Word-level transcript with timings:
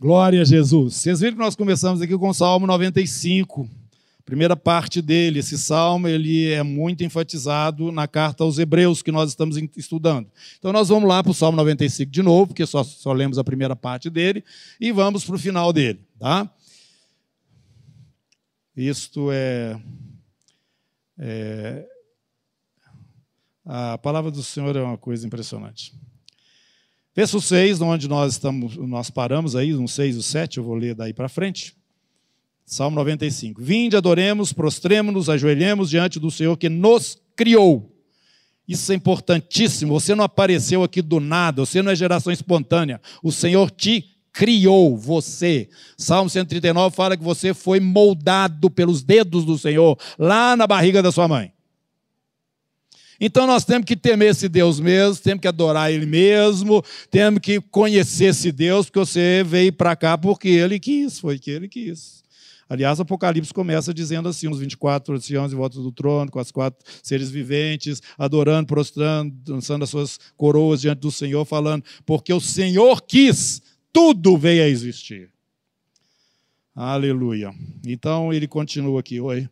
Glória 0.00 0.40
a 0.40 0.44
Jesus. 0.46 0.94
Vocês 0.94 1.20
viram 1.20 1.34
que 1.34 1.42
nós 1.42 1.54
começamos 1.54 2.00
aqui 2.00 2.16
com 2.16 2.30
o 2.30 2.32
Salmo 2.32 2.66
95. 2.66 3.68
Primeira 4.24 4.56
parte 4.56 5.02
dele, 5.02 5.40
esse 5.40 5.58
salmo, 5.58 6.08
ele 6.08 6.50
é 6.50 6.62
muito 6.62 7.04
enfatizado 7.04 7.92
na 7.92 8.08
carta 8.08 8.42
aos 8.42 8.58
Hebreus 8.58 9.02
que 9.02 9.12
nós 9.12 9.28
estamos 9.28 9.58
estudando. 9.76 10.26
Então 10.58 10.72
nós 10.72 10.88
vamos 10.88 11.06
lá 11.06 11.22
para 11.22 11.32
o 11.32 11.34
Salmo 11.34 11.58
95 11.58 12.10
de 12.10 12.22
novo, 12.22 12.46
porque 12.46 12.64
só, 12.64 12.82
só 12.82 13.12
lemos 13.12 13.36
a 13.36 13.44
primeira 13.44 13.76
parte 13.76 14.08
dele, 14.08 14.42
e 14.80 14.90
vamos 14.90 15.22
para 15.22 15.34
o 15.34 15.38
final 15.38 15.70
dele, 15.70 16.00
tá? 16.18 16.50
Isto 18.74 19.28
é, 19.30 19.78
é 21.18 21.86
a 23.66 23.98
palavra 23.98 24.30
do 24.30 24.42
Senhor 24.42 24.74
é 24.76 24.80
uma 24.80 24.96
coisa 24.96 25.26
impressionante. 25.26 25.92
Verso 27.14 27.40
6, 27.40 27.80
onde 27.80 28.08
nós 28.08 28.34
estamos, 28.34 28.76
nós 28.76 29.10
paramos 29.10 29.56
aí, 29.56 29.72
no 29.72 29.88
6 29.88 30.16
e 30.16 30.22
7, 30.22 30.58
eu 30.58 30.64
vou 30.64 30.74
ler 30.74 30.94
daí 30.94 31.12
para 31.12 31.28
frente. 31.28 31.74
Salmo 32.64 32.94
95. 32.96 33.60
Vinde, 33.60 33.96
adoremos, 33.96 34.52
prostremos-nos, 34.52 35.28
ajoelhemos 35.28 35.90
diante 35.90 36.20
do 36.20 36.30
Senhor 36.30 36.56
que 36.56 36.68
nos 36.68 37.18
criou. 37.34 37.92
Isso 38.66 38.92
é 38.92 38.94
importantíssimo. 38.94 39.98
Você 39.98 40.14
não 40.14 40.22
apareceu 40.22 40.84
aqui 40.84 41.02
do 41.02 41.18
nada, 41.18 41.66
você 41.66 41.82
não 41.82 41.90
é 41.90 41.96
geração 41.96 42.32
espontânea. 42.32 43.00
O 43.24 43.32
Senhor 43.32 43.68
te 43.72 44.04
criou, 44.32 44.96
você. 44.96 45.68
Salmo 45.96 46.30
139 46.30 46.94
fala 46.94 47.16
que 47.16 47.24
você 47.24 47.52
foi 47.52 47.80
moldado 47.80 48.70
pelos 48.70 49.02
dedos 49.02 49.44
do 49.44 49.58
Senhor, 49.58 49.98
lá 50.16 50.56
na 50.56 50.68
barriga 50.68 51.02
da 51.02 51.10
sua 51.10 51.26
mãe. 51.26 51.52
Então 53.20 53.46
nós 53.46 53.64
temos 53.64 53.84
que 53.84 53.94
temer 53.94 54.30
esse 54.30 54.48
Deus 54.48 54.80
mesmo, 54.80 55.22
temos 55.22 55.42
que 55.42 55.48
adorar 55.48 55.92
Ele 55.92 56.06
mesmo, 56.06 56.82
temos 57.10 57.40
que 57.40 57.60
conhecer 57.60 58.26
esse 58.26 58.50
Deus, 58.50 58.86
porque 58.86 58.98
você 59.00 59.44
veio 59.46 59.72
para 59.72 59.94
cá 59.94 60.16
porque 60.16 60.48
Ele 60.48 60.80
quis, 60.80 61.18
foi 61.18 61.38
que 61.38 61.50
Ele 61.50 61.68
quis. 61.68 62.20
Aliás, 62.70 63.00
Apocalipse 63.00 63.52
começa 63.52 63.92
dizendo 63.92 64.28
assim: 64.28 64.48
os 64.48 64.60
24 64.60 65.14
anciãos 65.14 65.52
em 65.52 65.56
volta 65.56 65.80
do 65.80 65.90
trono, 65.90 66.30
com 66.30 66.38
as 66.38 66.52
quatro 66.52 66.78
seres 67.02 67.28
viventes, 67.28 68.00
adorando, 68.16 68.68
prostrando, 68.68 69.34
dançando 69.44 69.82
as 69.82 69.90
suas 69.90 70.18
coroas 70.36 70.80
diante 70.80 71.00
do 71.00 71.10
Senhor, 71.10 71.44
falando, 71.44 71.84
porque 72.06 72.32
o 72.32 72.40
Senhor 72.40 73.02
quis, 73.02 73.60
tudo 73.92 74.38
veio 74.38 74.62
a 74.62 74.68
existir. 74.68 75.30
Aleluia. 76.74 77.52
Então 77.84 78.32
ele 78.32 78.46
continua 78.46 79.00
aqui, 79.00 79.20
oi. 79.20 79.48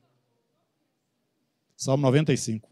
Salmo 1.76 2.04
95. 2.04 2.68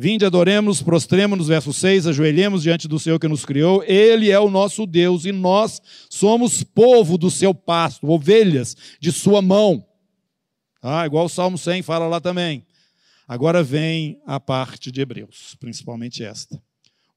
Vinde, 0.00 0.24
adoremos, 0.24 0.80
prostremos-nos, 0.80 1.48
verso 1.48 1.72
6, 1.72 2.06
ajoelhemos 2.06 2.62
diante 2.62 2.86
do 2.86 3.00
Senhor 3.00 3.18
que 3.18 3.26
nos 3.26 3.44
criou. 3.44 3.82
Ele 3.82 4.30
é 4.30 4.38
o 4.38 4.48
nosso 4.48 4.86
Deus 4.86 5.24
e 5.24 5.32
nós 5.32 5.82
somos 6.08 6.62
povo 6.62 7.18
do 7.18 7.28
seu 7.28 7.52
pasto, 7.52 8.08
ovelhas 8.08 8.76
de 9.00 9.10
sua 9.10 9.42
mão. 9.42 9.84
Ah, 10.80 11.04
igual 11.04 11.24
o 11.24 11.28
Salmo 11.28 11.58
100 11.58 11.82
fala 11.82 12.06
lá 12.06 12.20
também. 12.20 12.64
Agora 13.26 13.60
vem 13.60 14.20
a 14.24 14.38
parte 14.38 14.92
de 14.92 15.00
Hebreus, 15.00 15.56
principalmente 15.58 16.22
esta. 16.22 16.62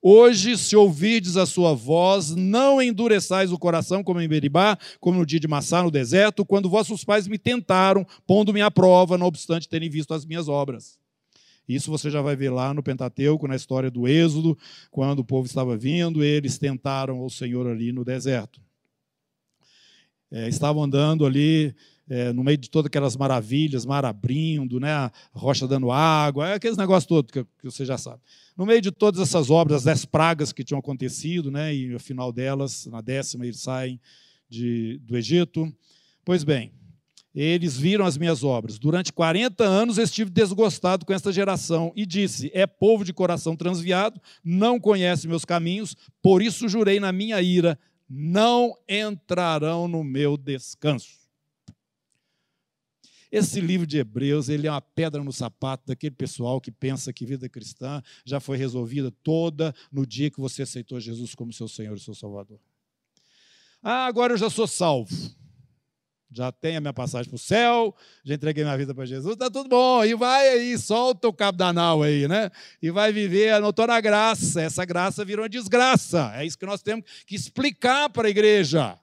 Hoje, 0.01 0.57
se 0.57 0.75
ouvirdes 0.75 1.37
a 1.37 1.45
sua 1.45 1.75
voz, 1.75 2.31
não 2.31 2.81
endureçais 2.81 3.51
o 3.51 3.59
coração 3.59 4.03
como 4.03 4.19
em 4.19 4.27
Beribá, 4.27 4.75
como 4.99 5.19
no 5.19 5.25
dia 5.27 5.39
de 5.39 5.47
Massá 5.47 5.83
no 5.83 5.91
deserto, 5.91 6.43
quando 6.43 6.67
vossos 6.67 7.03
pais 7.03 7.27
me 7.27 7.37
tentaram, 7.37 8.03
pondo-me 8.25 8.59
à 8.59 8.71
prova, 8.71 9.19
não 9.19 9.27
obstante 9.27 9.69
terem 9.69 9.87
visto 9.87 10.15
as 10.15 10.25
minhas 10.25 10.47
obras. 10.47 10.99
Isso 11.73 11.91
você 11.91 12.09
já 12.09 12.21
vai 12.21 12.35
ver 12.35 12.49
lá 12.49 12.73
no 12.73 12.83
Pentateuco, 12.83 13.47
na 13.47 13.55
história 13.55 13.89
do 13.89 14.07
Êxodo, 14.07 14.57
quando 14.89 15.19
o 15.19 15.25
povo 15.25 15.45
estava 15.45 15.77
vindo, 15.77 16.23
eles 16.23 16.57
tentaram 16.57 17.23
o 17.23 17.29
Senhor 17.29 17.67
ali 17.67 17.91
no 17.91 18.03
deserto. 18.03 18.61
É, 20.31 20.47
estavam 20.47 20.83
andando 20.83 21.25
ali 21.25 21.75
é, 22.11 22.33
no 22.33 22.43
meio 22.43 22.57
de 22.57 22.69
todas 22.69 22.87
aquelas 22.87 23.15
maravilhas, 23.15 23.85
mar 23.85 24.03
abrindo, 24.03 24.79
né, 24.79 25.09
rocha 25.33 25.65
dando 25.65 25.91
água, 25.91 26.49
é 26.49 26.53
aqueles 26.55 26.77
negócios 26.77 27.05
todos 27.05 27.31
que, 27.31 27.43
que, 27.43 27.63
você 27.63 27.85
já 27.85 27.97
sabe. 27.97 28.21
No 28.57 28.65
meio 28.65 28.81
de 28.81 28.91
todas 28.91 29.21
essas 29.21 29.49
obras, 29.49 29.77
as 29.77 29.83
dez 29.83 30.05
pragas 30.05 30.51
que 30.51 30.63
tinham 30.63 30.79
acontecido, 30.79 31.49
né, 31.49 31.73
e 31.73 31.87
no 31.87 31.99
final 31.99 32.31
delas, 32.33 32.85
na 32.87 32.99
décima, 32.99 33.45
eles 33.45 33.61
saem 33.61 33.99
de, 34.49 34.99
do 35.03 35.15
Egito. 35.15 35.73
Pois 36.25 36.43
bem, 36.43 36.73
eles 37.33 37.77
viram 37.77 38.05
as 38.05 38.17
minhas 38.17 38.43
obras. 38.43 38.77
Durante 38.77 39.13
40 39.13 39.63
anos 39.63 39.97
estive 39.97 40.29
desgostado 40.29 41.05
com 41.05 41.13
esta 41.13 41.31
geração 41.31 41.93
e 41.95 42.05
disse: 42.05 42.51
É 42.53 42.67
povo 42.67 43.05
de 43.05 43.13
coração 43.13 43.55
transviado, 43.55 44.21
não 44.43 44.79
conhece 44.79 45.27
meus 45.27 45.45
caminhos, 45.45 45.95
por 46.21 46.41
isso 46.41 46.67
jurei 46.67 46.99
na 46.99 47.11
minha 47.11 47.41
ira: 47.41 47.79
não 48.09 48.75
entrarão 48.87 49.87
no 49.87 50.03
meu 50.03 50.35
descanso. 50.35 51.21
Esse 53.31 53.61
livro 53.61 53.87
de 53.87 53.97
Hebreus, 53.97 54.49
ele 54.49 54.67
é 54.67 54.71
uma 54.71 54.81
pedra 54.81 55.23
no 55.23 55.31
sapato 55.31 55.87
daquele 55.87 56.13
pessoal 56.13 56.59
que 56.59 56.69
pensa 56.69 57.13
que 57.13 57.25
vida 57.25 57.47
cristã 57.47 58.03
já 58.25 58.41
foi 58.41 58.57
resolvida 58.57 59.09
toda 59.23 59.73
no 59.89 60.05
dia 60.05 60.29
que 60.29 60.41
você 60.41 60.63
aceitou 60.63 60.99
Jesus 60.99 61.33
como 61.33 61.53
seu 61.53 61.69
Senhor 61.69 61.95
e 61.95 61.99
seu 62.01 62.13
Salvador. 62.13 62.59
Ah, 63.81 64.05
agora 64.05 64.33
eu 64.33 64.37
já 64.37 64.49
sou 64.49 64.67
salvo 64.67 65.15
já 66.31 66.51
tenho 66.51 66.77
a 66.77 66.81
minha 66.81 66.93
passagem 66.93 67.29
para 67.29 67.35
o 67.35 67.39
céu, 67.39 67.93
já 68.23 68.35
entreguei 68.35 68.63
minha 68.63 68.77
vida 68.77 68.95
para 68.95 69.05
Jesus, 69.05 69.33
está 69.33 69.49
tudo 69.49 69.67
bom. 69.67 70.03
E 70.05 70.15
vai 70.15 70.47
aí, 70.47 70.77
solta 70.77 71.27
o 71.27 71.33
cabo 71.33 71.57
da 71.57 71.73
nau 71.73 72.01
aí, 72.01 72.27
né? 72.27 72.49
E 72.81 72.89
vai 72.89 73.11
viver, 73.11 73.49
anotou 73.53 73.85
na 73.85 73.99
graça. 73.99 74.61
Essa 74.61 74.85
graça 74.85 75.25
virou 75.25 75.43
uma 75.43 75.49
desgraça. 75.49 76.31
É 76.35 76.45
isso 76.45 76.57
que 76.57 76.65
nós 76.65 76.81
temos 76.81 77.05
que 77.25 77.35
explicar 77.35 78.09
para 78.09 78.27
a 78.27 78.31
igreja. 78.31 78.97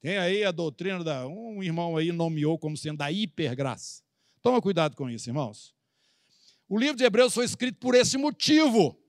Tem 0.00 0.16
aí 0.16 0.44
a 0.44 0.50
doutrina 0.50 1.04
da. 1.04 1.26
Um 1.26 1.62
irmão 1.62 1.96
aí 1.96 2.10
nomeou 2.10 2.58
como 2.58 2.76
sendo 2.76 2.98
da 2.98 3.12
hipergraça. 3.12 4.02
Toma 4.40 4.62
cuidado 4.62 4.96
com 4.96 5.10
isso, 5.10 5.28
irmãos. 5.28 5.74
O 6.66 6.78
livro 6.78 6.96
de 6.96 7.04
Hebreus 7.04 7.34
foi 7.34 7.44
escrito 7.44 7.78
por 7.78 7.94
esse 7.94 8.16
motivo. 8.16 8.99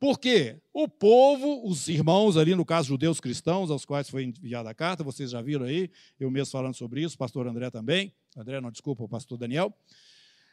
Por 0.00 0.18
quê? 0.18 0.56
O 0.72 0.88
povo, 0.88 1.68
os 1.68 1.86
irmãos 1.86 2.38
ali, 2.38 2.54
no 2.54 2.64
caso 2.64 2.88
judeus 2.88 3.20
cristãos, 3.20 3.70
aos 3.70 3.84
quais 3.84 4.08
foi 4.08 4.24
enviada 4.24 4.70
a 4.70 4.74
carta, 4.74 5.04
vocês 5.04 5.30
já 5.30 5.42
viram 5.42 5.66
aí, 5.66 5.90
eu 6.18 6.30
mesmo 6.30 6.50
falando 6.50 6.74
sobre 6.74 7.02
isso, 7.02 7.16
o 7.16 7.18
pastor 7.18 7.46
André 7.46 7.70
também, 7.70 8.10
André, 8.34 8.62
não, 8.62 8.70
desculpa, 8.70 9.04
o 9.04 9.08
pastor 9.08 9.36
Daniel. 9.36 9.70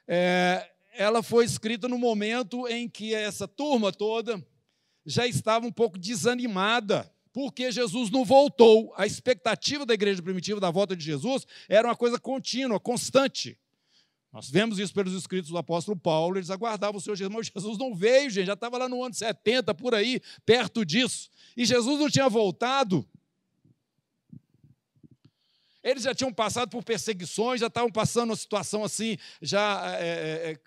É, 0.06 0.70
ela 0.94 1.24
foi 1.24 1.46
escrita 1.46 1.88
no 1.88 1.98
momento 1.98 2.68
em 2.68 2.90
que 2.90 3.16
essa 3.16 3.48
turma 3.48 3.94
toda 3.94 4.46
já 5.06 5.26
estava 5.26 5.66
um 5.66 5.72
pouco 5.72 5.98
desanimada, 5.98 7.10
porque 7.32 7.72
Jesus 7.72 8.10
não 8.10 8.26
voltou. 8.26 8.94
A 8.98 9.06
expectativa 9.06 9.86
da 9.86 9.94
igreja 9.94 10.22
primitiva 10.22 10.60
da 10.60 10.70
volta 10.70 10.94
de 10.94 11.06
Jesus 11.06 11.48
era 11.70 11.88
uma 11.88 11.96
coisa 11.96 12.20
contínua, 12.20 12.82
constante. 12.82 13.58
Nós 14.38 14.52
vemos 14.52 14.78
isso 14.78 14.94
pelos 14.94 15.14
escritos 15.14 15.50
do 15.50 15.58
apóstolo 15.58 15.98
Paulo, 15.98 16.38
eles 16.38 16.52
aguardavam 16.52 17.00
o 17.00 17.02
Senhor 17.02 17.16
Jesus, 17.16 17.34
mas 17.34 17.48
Jesus 17.48 17.76
não 17.80 17.96
veio, 17.96 18.30
gente, 18.30 18.46
já 18.46 18.54
estava 18.54 18.78
lá 18.78 18.88
no 18.88 19.04
ano 19.04 19.12
70, 19.12 19.74
por 19.74 19.96
aí, 19.96 20.22
perto 20.46 20.86
disso. 20.86 21.28
E 21.58 21.66
Jesus 21.66 22.00
não 22.00 22.08
tinha 22.08 22.30
voltado. 22.30 23.04
Eles 25.84 26.04
já 26.04 26.14
tinham 26.14 26.32
passado 26.32 26.70
por 26.70 26.84
perseguições, 26.84 27.62
já 27.62 27.66
estavam 27.66 27.92
passando 27.92 28.30
uma 28.30 28.36
situação 28.36 28.84
assim, 28.84 29.18
já 29.42 29.98
é, 29.98 30.06
é, 30.06 30.52
é 30.52 30.60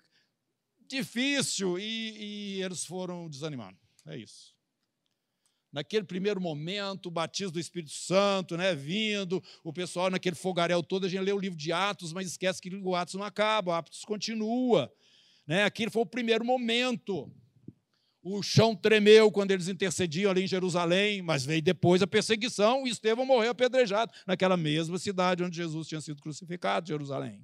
difícil, 0.85 1.79
e, 1.79 2.57
e 2.57 2.61
eles 2.61 2.83
foram 2.83 3.29
desanimando. 3.29 3.77
É 4.05 4.17
isso 4.17 4.53
naquele 5.71 6.03
primeiro 6.05 6.41
momento, 6.41 7.07
o 7.07 7.11
batismo 7.11 7.51
do 7.51 7.59
Espírito 7.59 7.93
Santo, 7.93 8.57
né, 8.57 8.75
vindo, 8.75 9.41
o 9.63 9.71
pessoal 9.71 10.09
naquele 10.09 10.35
fogaréu 10.35 10.83
todo, 10.83 11.05
a 11.05 11.09
gente 11.09 11.23
lê 11.23 11.31
o 11.31 11.39
livro 11.39 11.57
de 11.57 11.71
Atos, 11.71 12.11
mas 12.13 12.27
esquece 12.27 12.61
que 12.61 12.75
o 12.75 12.95
Atos 12.95 13.15
não 13.15 13.23
acaba, 13.23 13.71
o 13.71 13.73
Atos 13.73 14.03
continua. 14.03 14.91
Né? 15.47 15.63
Aquele 15.63 15.89
foi 15.89 16.01
o 16.01 16.05
primeiro 16.05 16.45
momento. 16.45 17.31
O 18.23 18.43
chão 18.43 18.75
tremeu 18.75 19.31
quando 19.31 19.49
eles 19.49 19.67
intercediam 19.67 20.29
ali 20.29 20.43
em 20.43 20.47
Jerusalém, 20.47 21.23
mas 21.23 21.43
veio 21.43 21.61
depois 21.61 22.03
a 22.03 22.07
perseguição 22.07 22.85
e 22.85 22.91
Estevão 22.91 23.25
morreu 23.25 23.49
apedrejado 23.49 24.13
naquela 24.27 24.55
mesma 24.55 24.99
cidade 24.99 25.43
onde 25.43 25.55
Jesus 25.55 25.87
tinha 25.87 26.01
sido 26.01 26.21
crucificado, 26.21 26.87
Jerusalém. 26.87 27.41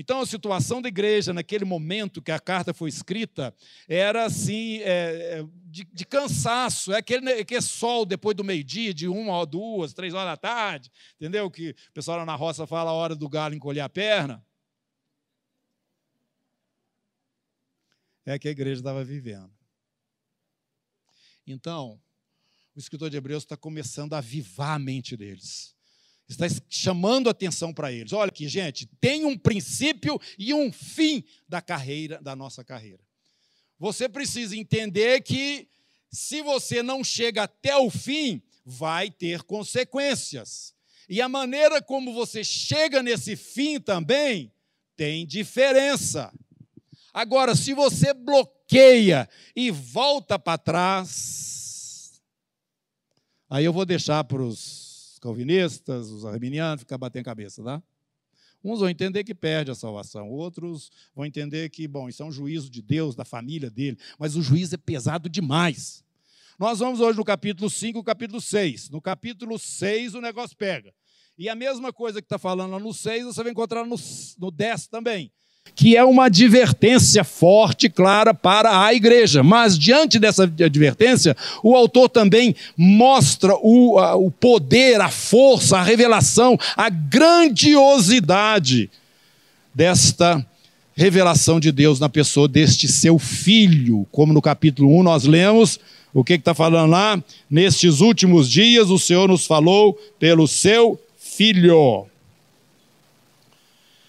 Então, 0.00 0.20
a 0.20 0.26
situação 0.26 0.80
da 0.80 0.86
igreja 0.86 1.32
naquele 1.32 1.64
momento 1.64 2.22
que 2.22 2.30
a 2.30 2.38
carta 2.38 2.72
foi 2.72 2.88
escrita 2.88 3.52
era 3.88 4.26
assim, 4.26 4.76
é, 4.82 5.40
é 5.40 5.46
de, 5.64 5.82
de, 5.92 6.06
cansaço, 6.06 6.92
é 6.92 6.98
aquele, 6.98 7.32
aquele 7.32 7.60
sol 7.60 8.06
depois 8.06 8.36
do 8.36 8.44
meio-dia, 8.44 8.94
de 8.94 9.08
uma, 9.08 9.44
duas, 9.44 9.92
três 9.92 10.14
horas 10.14 10.34
da 10.34 10.36
tarde, 10.36 10.88
entendeu? 11.16 11.50
Que 11.50 11.70
o 11.70 11.92
pessoal 11.92 12.18
lá 12.18 12.24
na 12.24 12.36
roça 12.36 12.64
fala 12.64 12.90
a 12.90 12.94
hora 12.94 13.16
do 13.16 13.28
galo 13.28 13.56
encolher 13.56 13.80
a 13.80 13.88
perna. 13.88 14.46
É 18.24 18.38
que 18.38 18.46
a 18.46 18.52
igreja 18.52 18.80
estava 18.80 19.02
vivendo. 19.02 19.50
Então, 21.44 22.00
o 22.72 22.78
escritor 22.78 23.10
de 23.10 23.16
Hebreus 23.16 23.42
está 23.42 23.56
começando 23.56 24.14
a 24.14 24.18
avivar 24.18 24.76
a 24.76 24.78
mente 24.78 25.16
deles 25.16 25.76
está 26.28 26.46
chamando 26.68 27.30
atenção 27.30 27.72
para 27.72 27.90
eles. 27.90 28.12
Olha 28.12 28.28
aqui, 28.28 28.46
gente, 28.48 28.86
tem 29.00 29.24
um 29.24 29.36
princípio 29.36 30.20
e 30.38 30.52
um 30.52 30.70
fim 30.70 31.24
da 31.48 31.62
carreira, 31.62 32.20
da 32.20 32.36
nossa 32.36 32.62
carreira. 32.62 33.02
Você 33.78 34.08
precisa 34.08 34.56
entender 34.56 35.22
que 35.22 35.68
se 36.10 36.42
você 36.42 36.82
não 36.82 37.02
chega 37.02 37.44
até 37.44 37.76
o 37.76 37.88
fim, 37.90 38.42
vai 38.64 39.10
ter 39.10 39.42
consequências. 39.42 40.74
E 41.08 41.22
a 41.22 41.28
maneira 41.28 41.80
como 41.80 42.12
você 42.12 42.44
chega 42.44 43.02
nesse 43.02 43.34
fim 43.34 43.80
também 43.80 44.52
tem 44.96 45.26
diferença. 45.26 46.30
Agora, 47.14 47.54
se 47.54 47.72
você 47.72 48.12
bloqueia 48.12 49.28
e 49.56 49.70
volta 49.70 50.38
para 50.38 50.58
trás, 50.58 52.20
aí 53.48 53.64
eu 53.64 53.72
vou 53.72 53.86
deixar 53.86 54.22
para 54.24 54.42
os 54.42 54.87
calvinistas, 55.28 56.08
os 56.08 56.24
arminianos, 56.24 56.80
ficar 56.80 56.96
batendo 56.96 57.24
cabeça, 57.24 57.62
tá? 57.62 57.82
Uns 58.64 58.80
vão 58.80 58.88
entender 58.88 59.22
que 59.24 59.34
perde 59.34 59.70
a 59.70 59.74
salvação, 59.74 60.28
outros 60.30 60.90
vão 61.14 61.24
entender 61.24 61.68
que, 61.68 61.86
bom, 61.86 62.08
isso 62.08 62.22
é 62.22 62.26
um 62.26 62.32
juízo 62.32 62.70
de 62.70 62.82
Deus, 62.82 63.14
da 63.14 63.24
família 63.24 63.70
dele, 63.70 63.98
mas 64.18 64.36
o 64.36 64.42
juízo 64.42 64.74
é 64.74 64.78
pesado 64.78 65.28
demais. 65.28 66.02
Nós 66.58 66.80
vamos 66.80 67.00
hoje 67.00 67.16
no 67.16 67.24
capítulo 67.24 67.70
5, 67.70 68.02
capítulo 68.02 68.40
6. 68.40 68.90
No 68.90 69.00
capítulo 69.00 69.58
6 69.58 70.14
o 70.14 70.20
negócio 70.20 70.56
pega. 70.56 70.92
E 71.36 71.48
a 71.48 71.54
mesma 71.54 71.92
coisa 71.92 72.20
que 72.20 72.26
está 72.26 72.38
falando 72.38 72.72
lá 72.72 72.80
no 72.80 72.92
6, 72.92 73.26
você 73.26 73.42
vai 73.44 73.52
encontrar 73.52 73.84
no, 73.84 73.96
no 74.38 74.50
10 74.50 74.88
também 74.88 75.30
que 75.74 75.96
é 75.96 76.04
uma 76.04 76.26
advertência 76.26 77.24
forte, 77.24 77.88
clara 77.88 78.34
para 78.34 78.84
a 78.84 78.94
igreja. 78.94 79.42
Mas, 79.42 79.78
diante 79.78 80.18
dessa 80.18 80.44
advertência, 80.44 81.36
o 81.62 81.74
autor 81.74 82.08
também 82.08 82.54
mostra 82.76 83.54
o, 83.62 83.98
a, 83.98 84.16
o 84.16 84.30
poder, 84.30 85.00
a 85.00 85.10
força, 85.10 85.78
a 85.78 85.82
revelação, 85.82 86.58
a 86.76 86.88
grandiosidade 86.88 88.90
desta 89.74 90.44
revelação 90.98 91.60
de 91.60 91.70
Deus 91.70 92.00
na 92.00 92.08
pessoa 92.08 92.48
deste 92.48 92.88
seu 92.88 93.18
filho. 93.18 94.04
Como 94.10 94.32
no 94.32 94.42
capítulo 94.42 94.98
1 94.98 95.02
nós 95.04 95.24
lemos, 95.24 95.78
o 96.12 96.24
que 96.24 96.32
está 96.32 96.54
falando 96.54 96.90
lá? 96.90 97.22
Nestes 97.48 98.00
últimos 98.00 98.50
dias 98.50 98.90
o 98.90 98.98
Senhor 98.98 99.28
nos 99.28 99.46
falou 99.46 99.96
pelo 100.18 100.48
seu 100.48 101.00
filho. 101.16 102.06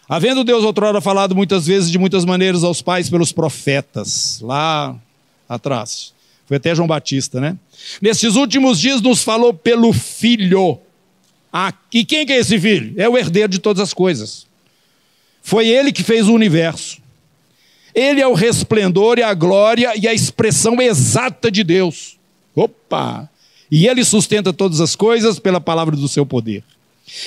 Havendo 0.09 0.43
Deus 0.43 0.63
outrora 0.63 0.99
falado 0.99 1.35
muitas 1.35 1.67
vezes, 1.67 1.91
de 1.91 1.99
muitas 1.99 2.25
maneiras, 2.25 2.63
aos 2.63 2.81
pais 2.81 3.11
pelos 3.11 3.31
profetas, 3.31 4.39
lá 4.41 4.95
atrás. 5.47 6.13
Foi 6.47 6.57
até 6.57 6.73
João 6.73 6.87
Batista, 6.87 7.39
né? 7.39 7.55
Nesses 8.01 8.35
últimos 8.35 8.79
dias 8.79 9.01
nos 9.01 9.21
falou 9.21 9.53
pelo 9.53 9.93
Filho. 9.93 10.79
E 11.93 12.03
quem 12.03 12.25
que 12.25 12.33
é 12.33 12.39
esse 12.39 12.59
filho? 12.59 12.95
É 12.97 13.07
o 13.07 13.15
herdeiro 13.15 13.49
de 13.49 13.59
todas 13.59 13.81
as 13.81 13.93
coisas. 13.93 14.47
Foi 15.43 15.67
ele 15.67 15.91
que 15.91 16.01
fez 16.01 16.27
o 16.27 16.33
universo. 16.33 16.97
Ele 17.93 18.19
é 18.19 18.27
o 18.27 18.33
resplendor 18.33 19.19
e 19.19 19.23
a 19.23 19.33
glória 19.35 19.93
e 19.95 20.07
a 20.07 20.13
expressão 20.13 20.81
exata 20.81 21.51
de 21.51 21.63
Deus. 21.63 22.17
Opa! 22.55 23.29
E 23.69 23.87
ele 23.87 24.03
sustenta 24.03 24.51
todas 24.51 24.81
as 24.81 24.95
coisas 24.95 25.37
pela 25.37 25.61
palavra 25.61 25.95
do 25.95 26.07
seu 26.07 26.25
poder. 26.25 26.63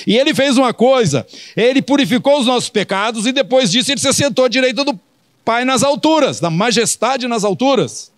E 0.05 0.17
ele 0.17 0.33
fez 0.33 0.57
uma 0.57 0.73
coisa: 0.73 1.25
ele 1.55 1.81
purificou 1.81 2.39
os 2.39 2.47
nossos 2.47 2.69
pecados 2.69 3.25
e 3.25 3.31
depois 3.31 3.71
disso 3.71 3.91
ele 3.91 3.99
se 3.99 4.13
sentou 4.13 4.45
à 4.45 4.47
direita 4.47 4.83
do 4.83 4.99
Pai 5.45 5.65
nas 5.65 5.83
alturas, 5.83 6.39
da 6.39 6.49
majestade 6.49 7.27
nas 7.27 7.43
alturas. 7.43 8.11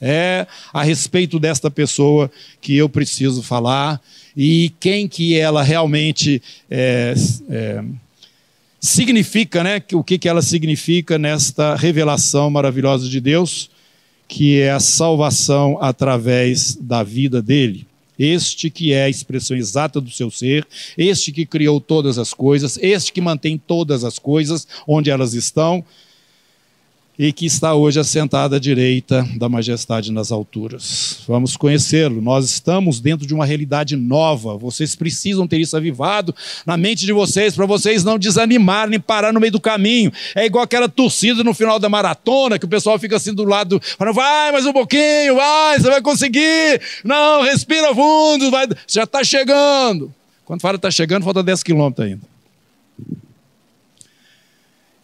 É 0.00 0.46
a 0.72 0.82
respeito 0.82 1.38
desta 1.38 1.70
pessoa 1.70 2.30
que 2.60 2.76
eu 2.76 2.88
preciso 2.88 3.42
falar 3.42 4.00
e 4.36 4.72
quem 4.80 5.06
que 5.06 5.38
ela 5.38 5.62
realmente 5.62 6.42
é, 6.70 7.14
é, 7.48 7.84
significa, 8.80 9.62
né? 9.62 9.82
O 9.92 10.02
que, 10.02 10.18
que 10.18 10.28
ela 10.28 10.42
significa 10.42 11.18
nesta 11.18 11.76
revelação 11.76 12.50
maravilhosa 12.50 13.08
de 13.08 13.20
Deus, 13.20 13.70
que 14.26 14.60
é 14.60 14.72
a 14.72 14.80
salvação 14.80 15.78
através 15.80 16.74
da 16.76 17.02
vida 17.02 17.40
dele. 17.40 17.86
Este 18.18 18.70
que 18.70 18.92
é 18.92 19.04
a 19.04 19.08
expressão 19.08 19.56
exata 19.56 20.00
do 20.00 20.10
seu 20.10 20.30
ser, 20.30 20.66
este 20.96 21.32
que 21.32 21.44
criou 21.44 21.80
todas 21.80 22.18
as 22.18 22.32
coisas, 22.32 22.78
este 22.80 23.12
que 23.12 23.20
mantém 23.20 23.58
todas 23.58 24.04
as 24.04 24.18
coisas 24.18 24.66
onde 24.86 25.10
elas 25.10 25.34
estão, 25.34 25.84
e 27.18 27.32
que 27.32 27.46
está 27.46 27.74
hoje 27.74 28.00
assentado 28.00 28.56
à 28.56 28.58
direita 28.58 29.26
da 29.36 29.48
majestade 29.48 30.10
nas 30.10 30.32
alturas. 30.32 31.20
Vamos 31.28 31.56
conhecê-lo. 31.56 32.20
Nós 32.20 32.44
estamos 32.44 33.00
dentro 33.00 33.26
de 33.26 33.32
uma 33.32 33.46
realidade 33.46 33.96
nova. 33.96 34.56
Vocês 34.56 34.94
precisam 34.94 35.46
ter 35.46 35.58
isso 35.58 35.76
avivado 35.76 36.34
na 36.66 36.76
mente 36.76 37.06
de 37.06 37.12
vocês, 37.12 37.54
para 37.54 37.66
vocês 37.66 38.02
não 38.02 38.18
desanimarem, 38.18 38.90
nem 38.90 39.00
parar 39.00 39.32
no 39.32 39.40
meio 39.40 39.52
do 39.52 39.60
caminho. 39.60 40.12
É 40.34 40.44
igual 40.44 40.64
aquela 40.64 40.88
torcida 40.88 41.44
no 41.44 41.54
final 41.54 41.78
da 41.78 41.88
maratona, 41.88 42.58
que 42.58 42.64
o 42.64 42.68
pessoal 42.68 42.98
fica 42.98 43.16
assim 43.16 43.32
do 43.32 43.44
lado, 43.44 43.80
falando, 43.96 44.14
vai 44.14 44.50
mais 44.50 44.66
um 44.66 44.72
pouquinho, 44.72 45.36
vai, 45.36 45.78
você 45.78 45.88
vai 45.88 46.02
conseguir. 46.02 46.80
Não, 47.04 47.42
respira 47.42 47.94
fundo, 47.94 48.50
vai, 48.50 48.66
já 48.88 49.04
está 49.04 49.22
chegando. 49.22 50.12
Quando 50.44 50.60
fala 50.60 50.76
está 50.76 50.90
chegando, 50.90 51.24
falta 51.24 51.42
10 51.42 51.62
quilômetros 51.62 52.06
ainda. 52.06 52.33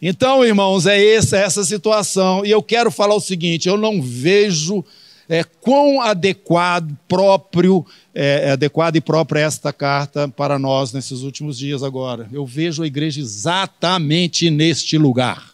Então, 0.02 0.44
irmãos, 0.44 0.86
é 0.86 1.14
essa, 1.14 1.36
essa 1.36 1.64
situação. 1.64 2.44
E 2.44 2.50
eu 2.50 2.62
quero 2.62 2.90
falar 2.90 3.14
o 3.14 3.20
seguinte: 3.20 3.68
eu 3.68 3.76
não 3.76 4.00
vejo 4.00 4.84
é, 5.28 5.44
quão 5.44 6.00
adequado, 6.00 6.96
próprio, 7.06 7.84
é, 8.14 8.48
é 8.48 8.50
adequado 8.52 8.96
e 8.96 9.00
própria 9.00 9.40
esta 9.40 9.72
carta 9.72 10.28
para 10.28 10.58
nós 10.58 10.92
nesses 10.92 11.20
últimos 11.20 11.58
dias 11.58 11.82
agora. 11.82 12.28
Eu 12.32 12.46
vejo 12.46 12.82
a 12.82 12.86
igreja 12.86 13.20
exatamente 13.20 14.50
neste 14.50 14.96
lugar 14.96 15.49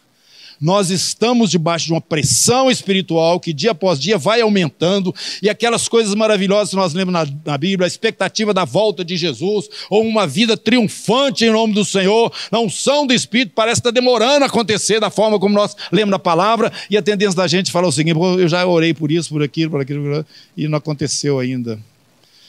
nós 0.61 0.91
estamos 0.91 1.51
debaixo 1.51 1.87
de 1.87 1.93
uma 1.93 2.01
pressão 2.01 2.71
espiritual 2.71 3.39
que 3.41 3.53
dia 3.53 3.73
após 3.73 3.99
dia 3.99 4.19
vai 4.19 4.41
aumentando, 4.41 5.15
e 5.43 5.49
aquelas 5.49 5.89
coisas 5.89 6.15
maravilhosas 6.15 6.71
que 6.71 6.77
nós 6.77 6.95
lemos 6.95 7.13
na, 7.13 7.27
na, 7.45 7.59
Bíblia, 7.59 7.87
a 7.87 7.89
expectativa 7.89 8.53
da 8.55 8.65
volta 8.65 9.05
de 9.05 9.17
Jesus, 9.17 9.69
ou 9.91 10.03
uma 10.03 10.27
vida 10.27 10.57
triunfante 10.57 11.45
em 11.45 11.51
nome 11.51 11.75
do 11.75 11.85
Senhor, 11.85 12.33
a 12.51 12.59
unção 12.59 13.07
do 13.07 13.13
Espírito 13.13 13.53
parece 13.55 13.81
estar 13.81 13.91
demorando 13.91 14.45
a 14.45 14.49
acontecer 14.49 15.01
da 15.01 15.11
forma 15.11 15.39
como 15.39 15.55
nós 15.55 15.77
lemos 15.93 16.11
na 16.11 16.19
palavra, 16.19 16.73
e 16.91 16.97
a 16.97 17.03
tendência 17.03 17.37
da 17.37 17.47
gente 17.47 17.71
falar 17.71 17.89
o 17.89 17.93
seguinte: 17.93 18.19
eu 18.19 18.49
já 18.49 18.65
orei 18.67 18.95
por 18.95 19.11
isso, 19.11 19.31
por 19.31 19.43
aquilo, 19.43 19.71
por 19.71 19.81
aquilo, 19.81 20.03
por 20.03 20.13
aquilo 20.13 20.27
e 20.57 20.69
não 20.69 20.79
aconteceu 20.79 21.39
ainda. 21.39 21.79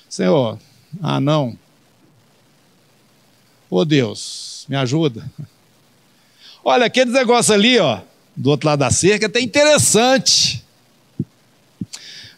Senhor, 0.10 0.58
ah 1.02 1.20
não. 1.20 1.58
Ô 3.70 3.80
oh, 3.80 3.86
Deus, 3.86 4.66
me 4.70 4.76
ajuda. 4.76 5.30
Olha, 6.70 6.88
aquele 6.88 7.12
negócio 7.12 7.54
ali, 7.54 7.80
ó, 7.80 8.02
do 8.36 8.50
outro 8.50 8.68
lado 8.68 8.80
da 8.80 8.92
cerca, 8.92 9.26
é 9.26 9.30
até 9.30 9.40
interessante. 9.40 10.62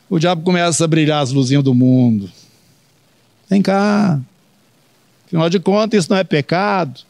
O 0.08 0.20
diabo 0.20 0.44
começa 0.44 0.86
a 0.86 0.88
brilhar 0.88 1.24
as 1.24 1.32
luzinhas 1.32 1.64
do 1.64 1.74
mundo. 1.74 2.32
Vem 3.50 3.60
cá. 3.60 4.22
Afinal 5.26 5.50
de 5.50 5.60
contas, 5.60 6.04
isso 6.04 6.12
não 6.12 6.20
é 6.20 6.24
pecado. 6.24 7.02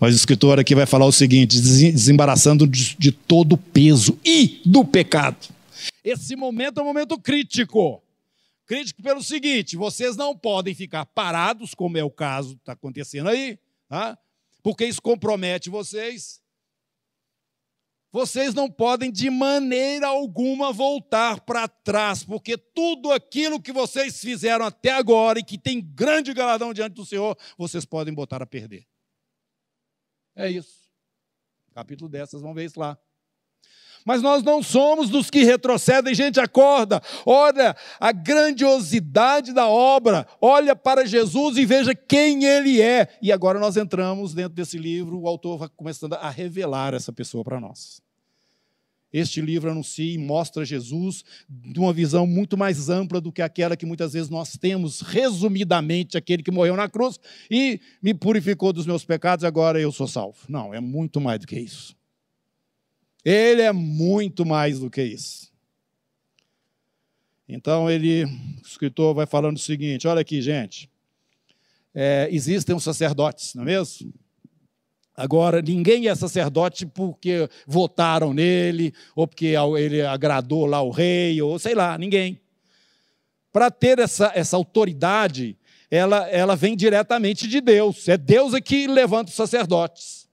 Mas 0.00 0.14
o 0.14 0.16
escritor 0.16 0.58
aqui 0.58 0.74
vai 0.74 0.86
falar 0.86 1.04
o 1.04 1.12
seguinte: 1.12 1.60
desembaraçando 1.60 2.66
de, 2.66 3.12
todo 3.12 3.52
o 3.52 3.58
peso 3.58 4.18
e 4.24 4.62
do 4.64 4.86
pecado. 4.86 5.36
Esse 6.02 6.34
momento 6.34 6.80
é 6.80 6.82
um 6.82 6.86
momento 6.86 7.20
crítico. 7.20 8.02
Crítico 8.66 9.02
pelo 9.02 9.22
seguinte: 9.22 9.76
vocês 9.76 10.16
não 10.16 10.34
podem 10.34 10.74
ficar 10.74 11.04
parados, 11.04 11.74
como 11.74 11.98
é 11.98 12.02
o 12.02 12.10
caso 12.10 12.54
que 12.54 12.62
está 12.62 12.72
acontecendo 12.72 13.28
aí, 13.28 13.58
tá? 13.90 14.16
Porque 14.62 14.84
isso 14.84 15.00
compromete 15.00 15.70
vocês. 15.70 16.42
Vocês 18.10 18.54
não 18.54 18.70
podem 18.70 19.12
de 19.12 19.28
maneira 19.28 20.08
alguma 20.08 20.72
voltar 20.72 21.40
para 21.40 21.68
trás, 21.68 22.24
porque 22.24 22.56
tudo 22.56 23.12
aquilo 23.12 23.60
que 23.60 23.72
vocês 23.72 24.20
fizeram 24.20 24.64
até 24.64 24.90
agora 24.90 25.38
e 25.38 25.44
que 25.44 25.58
tem 25.58 25.80
grande 25.80 26.32
galadão 26.32 26.72
diante 26.72 26.94
do 26.94 27.04
Senhor, 27.04 27.36
vocês 27.56 27.84
podem 27.84 28.14
botar 28.14 28.42
a 28.42 28.46
perder. 28.46 28.86
É 30.34 30.50
isso. 30.50 30.88
Capítulo 31.74 32.08
10, 32.08 32.30
vocês 32.30 32.42
vão 32.42 32.54
ver 32.54 32.64
isso 32.64 32.80
lá. 32.80 32.98
Mas 34.08 34.22
nós 34.22 34.42
não 34.42 34.62
somos 34.62 35.10
dos 35.10 35.28
que 35.28 35.44
retrocedem, 35.44 36.14
gente, 36.14 36.40
acorda, 36.40 37.02
olha 37.26 37.76
a 38.00 38.10
grandiosidade 38.10 39.52
da 39.52 39.68
obra, 39.68 40.26
olha 40.40 40.74
para 40.74 41.04
Jesus 41.04 41.58
e 41.58 41.66
veja 41.66 41.94
quem 41.94 42.42
ele 42.42 42.80
é. 42.80 43.06
E 43.20 43.30
agora 43.30 43.58
nós 43.58 43.76
entramos 43.76 44.32
dentro 44.32 44.54
desse 44.54 44.78
livro, 44.78 45.20
o 45.20 45.28
autor 45.28 45.58
vai 45.58 45.68
começando 45.76 46.14
a 46.14 46.30
revelar 46.30 46.94
essa 46.94 47.12
pessoa 47.12 47.44
para 47.44 47.60
nós. 47.60 48.00
Este 49.12 49.42
livro 49.42 49.70
anuncia 49.70 50.14
e 50.14 50.16
mostra 50.16 50.64
Jesus 50.64 51.22
de 51.46 51.78
uma 51.78 51.92
visão 51.92 52.26
muito 52.26 52.56
mais 52.56 52.88
ampla 52.88 53.20
do 53.20 53.30
que 53.30 53.42
aquela 53.42 53.76
que 53.76 53.84
muitas 53.84 54.14
vezes 54.14 54.30
nós 54.30 54.56
temos, 54.56 55.02
resumidamente, 55.02 56.16
aquele 56.16 56.42
que 56.42 56.50
morreu 56.50 56.76
na 56.76 56.88
cruz 56.88 57.20
e 57.50 57.78
me 58.02 58.14
purificou 58.14 58.72
dos 58.72 58.86
meus 58.86 59.04
pecados, 59.04 59.44
agora 59.44 59.78
eu 59.78 59.92
sou 59.92 60.08
salvo. 60.08 60.38
Não, 60.48 60.72
é 60.72 60.80
muito 60.80 61.20
mais 61.20 61.40
do 61.40 61.46
que 61.46 61.60
isso. 61.60 61.97
Ele 63.24 63.62
é 63.62 63.72
muito 63.72 64.46
mais 64.46 64.78
do 64.78 64.90
que 64.90 65.02
isso. 65.02 65.48
Então 67.48 67.90
ele, 67.90 68.24
o 68.24 68.66
escritor 68.66 69.14
vai 69.14 69.26
falando 69.26 69.56
o 69.56 69.60
seguinte: 69.60 70.06
olha 70.06 70.20
aqui, 70.20 70.42
gente. 70.42 70.90
É, 71.94 72.28
existem 72.30 72.76
os 72.76 72.84
sacerdotes, 72.84 73.54
não 73.54 73.62
é 73.62 73.66
mesmo? 73.66 74.12
Agora, 75.16 75.60
ninguém 75.60 76.06
é 76.06 76.14
sacerdote 76.14 76.86
porque 76.86 77.48
votaram 77.66 78.32
nele, 78.32 78.94
ou 79.16 79.26
porque 79.26 79.54
ele 79.76 80.00
agradou 80.02 80.64
lá 80.64 80.80
o 80.80 80.90
rei, 80.90 81.42
ou 81.42 81.58
sei 81.58 81.74
lá, 81.74 81.98
ninguém. 81.98 82.40
Para 83.50 83.68
ter 83.68 83.98
essa, 83.98 84.30
essa 84.32 84.56
autoridade, 84.56 85.58
ela, 85.90 86.28
ela 86.28 86.54
vem 86.54 86.76
diretamente 86.76 87.48
de 87.48 87.60
Deus. 87.60 88.06
É 88.08 88.16
Deus 88.16 88.54
é 88.54 88.60
que 88.60 88.86
levanta 88.86 89.30
os 89.30 89.34
sacerdotes. 89.34 90.27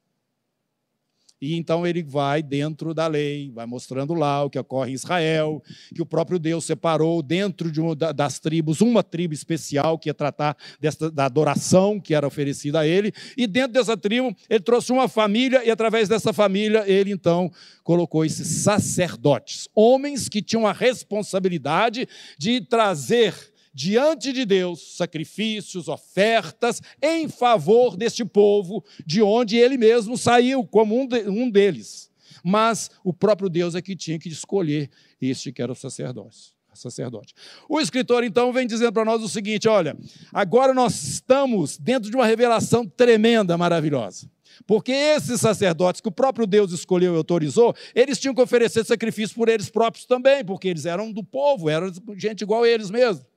E 1.46 1.56
então 1.56 1.86
ele 1.86 2.02
vai 2.02 2.42
dentro 2.42 2.92
da 2.92 3.06
lei, 3.06 3.52
vai 3.54 3.68
mostrando 3.68 4.16
lá 4.16 4.44
o 4.44 4.50
que 4.50 4.58
ocorre 4.58 4.92
em 4.92 4.96
Israel, 4.96 5.62
que 5.94 6.02
o 6.02 6.06
próprio 6.06 6.40
Deus 6.40 6.66
separou 6.66 7.22
dentro 7.22 7.72
de 7.72 7.80
uma 7.80 7.96
das 7.96 8.40
tribos 8.40 8.82
uma 8.82 9.04
tribo 9.04 9.34
especial 9.34 10.00
que 10.00 10.10
ia 10.10 10.14
tratar 10.14 10.58
desta, 10.80 11.12
da 11.12 11.26
adoração 11.26 12.00
que 12.00 12.16
era 12.16 12.26
oferecida 12.26 12.80
a 12.80 12.88
ele, 12.88 13.14
e 13.38 13.46
dentro 13.46 13.74
dessa 13.74 13.96
tribo 13.96 14.36
ele 14.50 14.60
trouxe 14.60 14.92
uma 14.92 15.08
família 15.08 15.64
e 15.64 15.70
através 15.70 16.10
dessa 16.10 16.34
família 16.34 16.84
ele 16.88 17.12
então 17.12 17.52
colocou 17.84 18.26
esses 18.26 18.48
sacerdotes, 18.64 19.70
homens 19.76 20.28
que 20.28 20.42
tinham 20.42 20.66
a 20.66 20.74
responsabilidade 20.74 22.08
de 22.40 22.60
trazer 22.62 23.54
diante 23.76 24.32
de 24.32 24.46
Deus 24.46 24.96
sacrifícios, 24.96 25.90
ofertas 25.90 26.82
em 27.02 27.28
favor 27.28 27.98
deste 27.98 28.24
povo, 28.24 28.82
de 29.06 29.22
onde 29.22 29.58
ele 29.58 29.78
mesmo 29.78 30.18
saiu 30.18 30.66
como 30.66 30.98
um, 30.98 31.06
de, 31.06 31.30
um 31.30 31.50
deles. 31.52 32.10
Mas 32.42 32.90
o 33.04 33.14
próprio 33.14 33.50
Deus 33.50 33.76
é 33.76 33.82
que 33.82 33.96
tinha 33.96 34.18
que 34.18 34.30
escolher 34.30 34.90
este 35.22 35.52
que 35.52 35.62
era 35.62 35.74
o 35.74 35.76
sacerdote. 35.76 37.34
O 37.68 37.82
escritor 37.82 38.24
então 38.24 38.54
vem 38.54 38.66
dizendo 38.66 38.94
para 38.94 39.04
nós 39.04 39.22
o 39.22 39.28
seguinte: 39.28 39.68
olha, 39.68 39.98
agora 40.32 40.74
nós 40.74 41.04
estamos 41.04 41.78
dentro 41.78 42.10
de 42.10 42.16
uma 42.16 42.26
revelação 42.26 42.88
tremenda, 42.88 43.58
maravilhosa. 43.58 44.30
Porque 44.66 44.94
esses 44.94 45.42
sacerdotes 45.42 46.00
que 46.00 46.08
o 46.08 46.12
próprio 46.12 46.48
Deus 46.48 46.72
escolheu 46.72 47.14
e 47.14 47.18
autorizou, 47.18 47.76
eles 47.94 48.18
tinham 48.18 48.34
que 48.34 48.42
oferecer 48.42 48.86
sacrifício 48.86 49.36
por 49.36 49.50
eles 49.50 49.70
próprios 49.70 50.06
também, 50.06 50.46
porque 50.46 50.70
eles 50.70 50.86
eram 50.86 51.12
do 51.12 51.22
povo, 51.22 51.70
eram 51.70 51.92
gente 52.16 52.42
igual 52.42 52.64
a 52.64 52.70
eles 52.70 52.90
mesmos. 52.90 53.35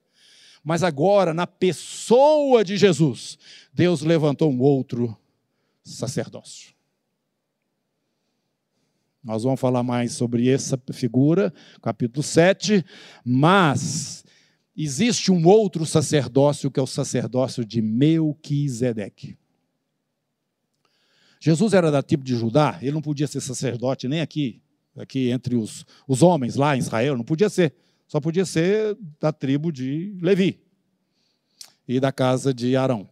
Mas 0.69 0.83
agora, 0.83 1.33
na 1.33 1.47
pessoa 1.47 2.63
de 2.63 2.77
Jesus, 2.77 3.39
Deus 3.73 4.03
levantou 4.03 4.53
um 4.53 4.61
outro 4.61 5.17
sacerdócio. 5.83 6.75
Nós 9.25 9.45
vamos 9.45 9.59
falar 9.59 9.83
mais 9.83 10.13
sobre 10.13 10.47
essa 10.47 10.79
figura, 10.93 11.55
capítulo 11.81 12.23
7, 12.23 12.85
mas 13.25 14.27
existe 14.77 15.33
um 15.33 15.47
outro 15.47 15.87
sacerdócio 15.87 16.71
que 16.71 16.79
é 16.79 16.83
o 16.83 16.87
sacerdócio 16.87 17.65
de 17.65 17.81
Melquisedeque. 17.81 19.39
Jesus 21.41 21.73
era 21.73 21.91
da 21.91 22.03
tipo 22.03 22.23
de 22.23 22.37
Judá, 22.37 22.79
ele 22.83 22.93
não 22.93 23.01
podia 23.01 23.27
ser 23.27 23.41
sacerdote 23.41 24.07
nem 24.07 24.21
aqui, 24.21 24.61
aqui 24.95 25.31
entre 25.31 25.57
os, 25.57 25.87
os 26.07 26.21
homens 26.21 26.57
lá 26.57 26.77
em 26.77 26.81
Israel, 26.81 27.17
não 27.17 27.25
podia 27.25 27.49
ser. 27.49 27.75
Só 28.09 28.21
podia 28.21 28.47
ser 28.47 28.97
da 29.21 29.31
tribo 29.31 29.71
de 29.71 30.17
Levi 30.23 30.59
e 31.87 32.01
da 32.01 32.11
casa 32.11 32.55
de 32.55 32.75
Arão. 32.75 33.09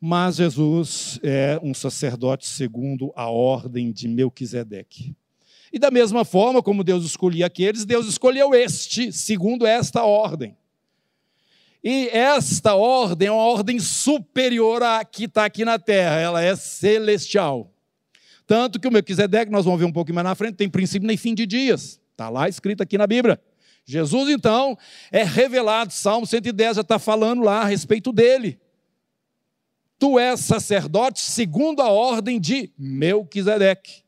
Mas 0.00 0.36
Jesus 0.36 1.18
é 1.20 1.58
um 1.60 1.74
sacerdote 1.74 2.46
segundo 2.46 3.12
a 3.16 3.28
ordem 3.28 3.90
de 3.90 4.06
Melquisedeque. 4.06 5.16
E 5.72 5.78
da 5.80 5.90
mesma 5.90 6.24
forma 6.24 6.62
como 6.62 6.84
Deus 6.84 7.04
escolhia 7.04 7.46
aqueles, 7.46 7.84
Deus 7.84 8.06
escolheu 8.06 8.54
este, 8.54 9.10
segundo 9.10 9.66
esta 9.66 10.04
ordem. 10.04 10.56
E 11.82 12.08
esta 12.10 12.76
ordem 12.76 13.28
é 13.28 13.32
uma 13.32 13.42
ordem 13.42 13.80
superior 13.80 14.80
à 14.82 15.04
que 15.04 15.24
está 15.24 15.44
aqui 15.44 15.64
na 15.64 15.78
terra, 15.78 16.20
ela 16.20 16.40
é 16.40 16.54
celestial. 16.54 17.72
Tanto 18.46 18.78
que 18.78 18.86
o 18.86 18.92
Melquisedeque, 18.92 19.50
nós 19.50 19.64
vamos 19.64 19.80
ver 19.80 19.86
um 19.86 19.92
pouquinho 19.92 20.14
mais 20.14 20.24
na 20.24 20.34
frente, 20.36 20.54
tem 20.54 20.68
princípio 20.68 21.08
nem 21.08 21.16
fim 21.16 21.34
de 21.34 21.46
dias. 21.46 22.00
Está 22.14 22.28
lá 22.28 22.48
escrito 22.48 22.80
aqui 22.80 22.96
na 22.96 23.08
Bíblia. 23.08 23.40
Jesus, 23.84 24.30
então, 24.30 24.78
é 25.10 25.24
revelado, 25.24 25.92
Salmo 25.92 26.26
110 26.26 26.76
já 26.76 26.82
está 26.82 26.96
falando 26.96 27.42
lá 27.42 27.62
a 27.62 27.64
respeito 27.64 28.12
dele. 28.12 28.58
Tu 29.98 30.18
és 30.18 30.38
sacerdote 30.40 31.20
segundo 31.20 31.82
a 31.82 31.88
ordem 31.88 32.40
de 32.40 32.72
Melquisedeque. 32.78 34.04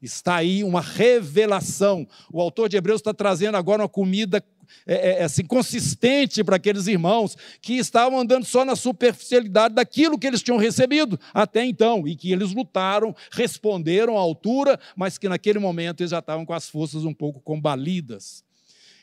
Está 0.00 0.36
aí 0.36 0.62
uma 0.62 0.80
revelação. 0.80 2.06
O 2.32 2.40
autor 2.40 2.68
de 2.68 2.76
Hebreus 2.76 3.00
está 3.00 3.12
trazendo 3.12 3.56
agora 3.56 3.82
uma 3.82 3.88
comida 3.88 4.44
é, 4.86 4.94
é, 4.94 5.20
é, 5.20 5.24
assim, 5.24 5.44
consistente 5.44 6.42
para 6.42 6.56
aqueles 6.56 6.86
irmãos 6.86 7.36
que 7.60 7.74
estavam 7.74 8.18
andando 8.18 8.44
só 8.44 8.64
na 8.64 8.74
superficialidade 8.74 9.74
daquilo 9.74 10.18
que 10.18 10.26
eles 10.26 10.42
tinham 10.42 10.58
recebido 10.58 11.18
até 11.32 11.64
então, 11.64 12.06
e 12.06 12.16
que 12.16 12.32
eles 12.32 12.52
lutaram, 12.52 13.14
responderam 13.30 14.16
à 14.16 14.20
altura, 14.20 14.78
mas 14.96 15.18
que 15.18 15.28
naquele 15.28 15.58
momento 15.58 16.00
eles 16.00 16.10
já 16.10 16.18
estavam 16.18 16.44
com 16.44 16.52
as 16.52 16.68
forças 16.68 17.04
um 17.04 17.14
pouco 17.14 17.40
combalidas. 17.40 18.44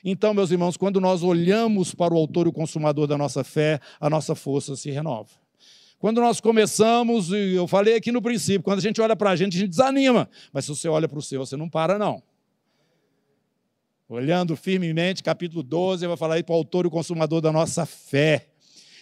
Então, 0.04 0.34
meus 0.34 0.52
irmãos, 0.52 0.78
quando 0.78 1.02
nós 1.02 1.24
olhamos 1.24 1.94
para 1.94 2.14
o 2.14 2.18
autor 2.18 2.48
e 2.48 2.50
o 2.50 2.54
consumador 2.54 3.06
da 3.06 3.18
nossa 3.18 3.44
fé, 3.44 3.80
a 4.00 4.10
nossa 4.10 4.34
força 4.34 4.76
se 4.76 4.90
renova. 4.90 5.30
Quando 6.00 6.22
nós 6.22 6.40
começamos, 6.40 7.30
eu 7.32 7.68
falei 7.68 7.96
aqui 7.96 8.10
no 8.10 8.22
princípio, 8.22 8.64
quando 8.64 8.80
a 8.80 8.82
gente 8.82 9.02
olha 9.02 9.18
para 9.18 9.32
a 9.32 9.36
gente, 9.36 9.58
a 9.58 9.60
gente 9.60 9.70
desanima. 9.70 10.30
Mas 10.54 10.64
se 10.64 10.70
você 10.70 10.88
olha 10.88 11.10
para 11.10 11.20
o 11.20 11.22
seu, 11.22 11.46
você 11.46 11.58
não 11.58 11.70
para, 11.70 12.00
não. 12.00 12.24
Olhando 14.12 14.56
firmemente, 14.56 15.22
capítulo 15.22 15.62
12, 15.62 16.08
vai 16.08 16.18
falar 16.18 16.34
aí 16.34 16.44
para 16.44 16.54
o 16.54 16.56
autor 16.56 16.84
e 16.84 16.88
o 16.88 16.92
consumador 16.92 17.42
da 17.42 17.52
nossa 17.52 17.86
fé. 17.86 18.48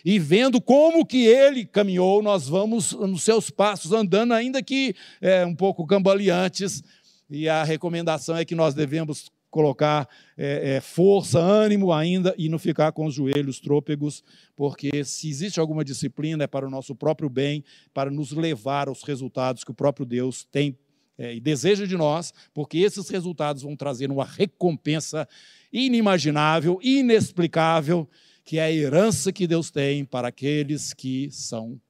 E 0.04 0.20
vendo 0.20 0.60
como 0.60 1.06
que 1.06 1.26
ele 1.26 1.64
caminhou, 1.66 2.22
nós 2.22 2.50
vamos 2.50 2.92
nos 2.92 3.24
seus 3.24 3.50
passos, 3.50 3.94
andando, 3.94 4.34
ainda 4.34 4.62
que 4.62 4.94
é, 5.22 5.46
um 5.46 5.56
pouco 5.56 5.88
cambaleantes. 5.88 6.84
E 7.30 7.48
a 7.48 7.64
recomendação 7.64 8.36
é 8.36 8.44
que 8.44 8.54
nós 8.54 8.74
devemos 8.74 9.32
colocar 9.50 10.10
é, 10.38 10.76
é, 10.76 10.82
força, 10.82 11.40
ânimo 11.40 11.94
ainda 11.94 12.36
e 12.38 12.50
não 12.50 12.60
ficar 12.60 12.92
com 12.92 13.06
os 13.06 13.14
joelhos 13.14 13.62
trôpegos, 13.62 14.22
porque 14.58 15.06
se 15.06 15.30
existe 15.30 15.58
alguma 15.58 15.86
disciplina 15.86 16.44
é 16.44 16.48
para 16.48 16.68
o 16.68 16.70
nosso 16.70 16.94
próprio 16.94 17.30
bem, 17.30 17.64
para 17.94 18.12
nos 18.12 18.34
levar 18.34 18.90
aos 18.90 19.04
resultados 19.04 19.64
que 19.64 19.72
o 19.72 19.74
próprio 19.74 20.06
Deus 20.06 20.44
tem 20.52 20.78
é, 21.18 21.36
e 21.36 21.40
deseja 21.40 21.86
de 21.86 21.98
nós, 21.98 22.34
porque 22.54 22.78
esses 22.78 23.10
resultados 23.10 23.64
vão 23.64 23.76
trazer 23.76 24.12
uma 24.12 24.26
recompensa 24.26 25.28
inimaginável, 25.74 26.80
inexplicável, 26.82 28.08
que 28.44 28.60
é 28.60 28.64
a 28.64 28.72
herança 28.72 29.34
que 29.34 29.48
Deus 29.48 29.72
tem 29.72 30.06
para 30.06 30.28
aqueles 30.28 30.94
que 30.94 31.30
são 31.32 31.82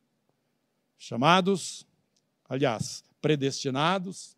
chamados, 0.97 1.85
aliás, 2.49 3.03
predestinados, 3.21 4.35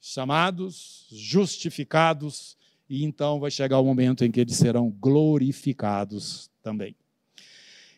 chamados, 0.00 1.06
justificados, 1.10 2.56
e 2.88 3.04
então 3.04 3.40
vai 3.40 3.50
chegar 3.50 3.80
o 3.80 3.84
momento 3.84 4.24
em 4.24 4.30
que 4.30 4.40
eles 4.40 4.56
serão 4.56 4.90
glorificados 4.90 6.50
também. 6.62 6.94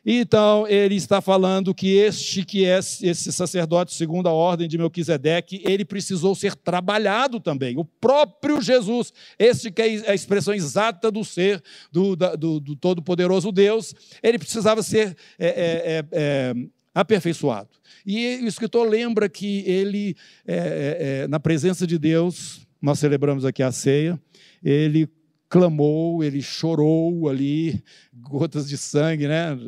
Então, 0.04 0.66
ele 0.66 0.94
está 0.94 1.20
falando 1.20 1.74
que 1.74 1.96
este 1.96 2.44
que 2.44 2.64
é 2.64 2.78
esse 2.78 3.32
sacerdote 3.32 3.94
segundo 3.94 4.28
a 4.28 4.32
ordem 4.32 4.66
de 4.66 4.78
Melquisedeque, 4.78 5.62
ele 5.64 5.84
precisou 5.84 6.34
ser 6.34 6.54
trabalhado 6.54 7.38
também. 7.38 7.76
O 7.76 7.84
próprio 7.84 8.62
Jesus, 8.62 9.12
este 9.38 9.70
que 9.70 9.82
é 9.82 10.10
a 10.10 10.14
expressão 10.14 10.54
exata 10.54 11.10
do 11.10 11.22
ser, 11.24 11.62
do, 11.92 12.16
do, 12.16 12.60
do 12.60 12.76
Todo-Poderoso 12.76 13.52
Deus, 13.52 13.94
ele 14.22 14.38
precisava 14.38 14.82
ser 14.82 15.16
é, 15.38 15.46
é, 15.46 15.50
é, 15.50 16.04
é, 16.12 16.54
aperfeiçoado. 16.94 17.68
E 18.06 18.40
o 18.42 18.46
escritor 18.46 18.88
lembra 18.88 19.28
que 19.28 19.60
ele, 19.66 20.16
é, 20.46 21.22
é, 21.24 21.28
na 21.28 21.38
presença 21.38 21.86
de 21.86 21.98
Deus, 21.98 22.66
nós 22.80 22.98
celebramos 22.98 23.44
aqui 23.44 23.62
a 23.62 23.70
ceia, 23.70 24.18
ele 24.64 25.08
clamou, 25.50 26.22
ele 26.22 26.40
chorou 26.40 27.28
ali, 27.28 27.82
gotas 28.14 28.68
de 28.68 28.78
sangue, 28.78 29.26
né? 29.26 29.58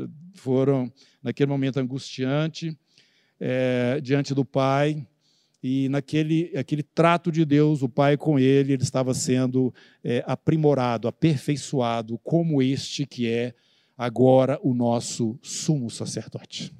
Foram, 0.43 0.93
naquele 1.23 1.49
momento 1.49 1.79
angustiante, 1.79 2.77
é, 3.39 4.01
diante 4.03 4.35
do 4.35 4.45
Pai, 4.45 5.07
e 5.63 5.89
naquele 5.89 6.53
aquele 6.57 6.83
trato 6.83 7.31
de 7.31 7.45
Deus, 7.45 7.83
o 7.83 7.89
Pai 7.89 8.17
com 8.17 8.41
ele, 8.41 8.73
ele 8.73 8.83
estava 8.83 9.15
sendo 9.15 9.73
é, 10.03 10.25
aprimorado, 10.27 11.07
aperfeiçoado, 11.07 12.19
como 12.19 12.61
este 12.61 13.07
que 13.07 13.29
é 13.29 13.55
agora 13.97 14.59
o 14.65 14.75
nosso 14.75 15.39
sumo 15.41 15.89
sacerdote. 15.89 16.75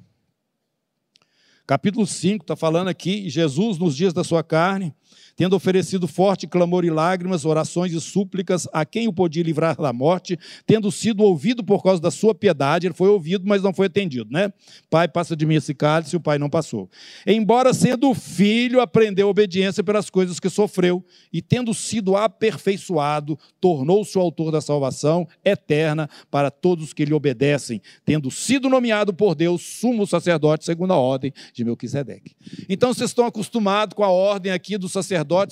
Capítulo 1.65 2.05
5 2.05 2.43
está 2.43 2.57
falando 2.57 2.89
aqui, 2.89 3.29
Jesus, 3.29 3.77
nos 3.77 3.95
dias 3.95 4.11
da 4.11 4.25
sua 4.25 4.43
carne, 4.43 4.93
tendo 5.35 5.55
oferecido 5.55 6.07
forte 6.07 6.47
clamor 6.47 6.85
e 6.85 6.89
lágrimas, 6.89 7.45
orações 7.45 7.93
e 7.93 8.01
súplicas 8.01 8.67
a 8.73 8.85
quem 8.85 9.07
o 9.07 9.13
podia 9.13 9.43
livrar 9.43 9.75
da 9.75 9.93
morte, 9.93 10.37
tendo 10.65 10.91
sido 10.91 11.23
ouvido 11.23 11.63
por 11.63 11.81
causa 11.83 12.01
da 12.01 12.11
sua 12.11 12.35
piedade, 12.35 12.87
ele 12.87 12.93
foi 12.93 13.09
ouvido, 13.09 13.45
mas 13.47 13.61
não 13.61 13.73
foi 13.73 13.87
atendido, 13.87 14.29
né? 14.31 14.51
Pai, 14.89 15.07
passa 15.07 15.35
de 15.35 15.45
mim 15.45 15.55
esse 15.55 15.73
cálice, 15.73 16.15
o 16.15 16.19
pai 16.19 16.37
não 16.37 16.49
passou. 16.49 16.89
Embora 17.25 17.73
sendo 17.73 18.13
filho, 18.13 18.81
aprendeu 18.81 19.29
obediência 19.29 19.83
pelas 19.83 20.09
coisas 20.09 20.39
que 20.39 20.49
sofreu, 20.49 21.03
e 21.31 21.41
tendo 21.41 21.73
sido 21.73 22.15
aperfeiçoado, 22.15 23.37
tornou-se 23.61 24.17
o 24.17 24.21
autor 24.21 24.51
da 24.51 24.61
salvação 24.61 25.27
eterna 25.43 26.09
para 26.29 26.51
todos 26.51 26.93
que 26.93 27.05
lhe 27.05 27.13
obedecem, 27.13 27.81
tendo 28.05 28.29
sido 28.29 28.69
nomeado 28.69 29.13
por 29.13 29.35
Deus 29.35 29.61
sumo 29.61 30.05
sacerdote 30.05 30.65
segundo 30.65 30.93
a 30.93 30.97
ordem 30.97 31.33
de 31.53 31.63
Melquisedeque. 31.63 32.35
Então 32.67 32.93
vocês 32.93 33.09
estão 33.09 33.25
acostumados 33.25 33.95
com 33.95 34.03
a 34.03 34.09
ordem 34.09 34.51
aqui 34.51 34.77
do 34.77 34.89
sacerdote 34.89 35.02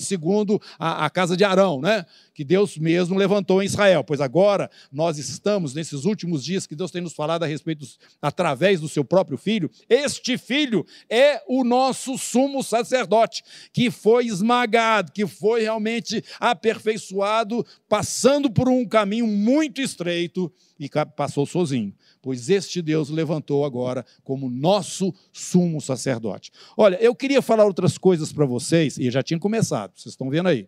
segundo 0.03 0.61
a, 0.79 1.05
a 1.05 1.09
casa 1.09 1.35
de 1.35 1.43
Arão, 1.43 1.81
né? 1.81 2.05
que 2.33 2.43
Deus 2.43 2.77
mesmo 2.77 3.17
levantou 3.17 3.61
em 3.61 3.65
Israel. 3.65 4.03
Pois 4.03 4.21
agora 4.21 4.69
nós 4.91 5.17
estamos, 5.17 5.73
nesses 5.73 6.05
últimos 6.05 6.43
dias 6.43 6.65
que 6.65 6.75
Deus 6.75 6.91
tem 6.91 7.01
nos 7.01 7.13
falado 7.13 7.43
a 7.43 7.47
respeito, 7.47 7.85
através 8.21 8.79
do 8.79 8.89
seu 8.89 9.03
próprio 9.03 9.37
filho, 9.37 9.69
este 9.89 10.37
filho 10.37 10.85
é 11.09 11.41
o 11.47 11.63
nosso 11.63 12.17
sumo 12.17 12.63
sacerdote, 12.63 13.43
que 13.71 13.91
foi 13.91 14.25
esmagado, 14.25 15.11
que 15.11 15.27
foi 15.27 15.61
realmente 15.61 16.23
aperfeiçoado, 16.39 17.65
passando 17.87 18.49
por 18.49 18.67
um 18.67 18.85
caminho 18.85 19.27
muito 19.27 19.81
estreito 19.81 20.51
e 20.79 20.89
passou 21.15 21.45
sozinho 21.45 21.93
pois 22.21 22.49
este 22.49 22.81
Deus 22.81 23.09
levantou 23.09 23.65
agora 23.65 24.05
como 24.23 24.49
nosso 24.49 25.13
sumo 25.31 25.81
sacerdote. 25.81 26.51
Olha, 26.77 26.97
eu 27.01 27.15
queria 27.15 27.41
falar 27.41 27.65
outras 27.65 27.97
coisas 27.97 28.31
para 28.31 28.45
vocês, 28.45 28.97
e 28.97 29.09
já 29.09 29.23
tinha 29.23 29.39
começado, 29.39 29.93
vocês 29.95 30.13
estão 30.13 30.29
vendo 30.29 30.49
aí 30.49 30.67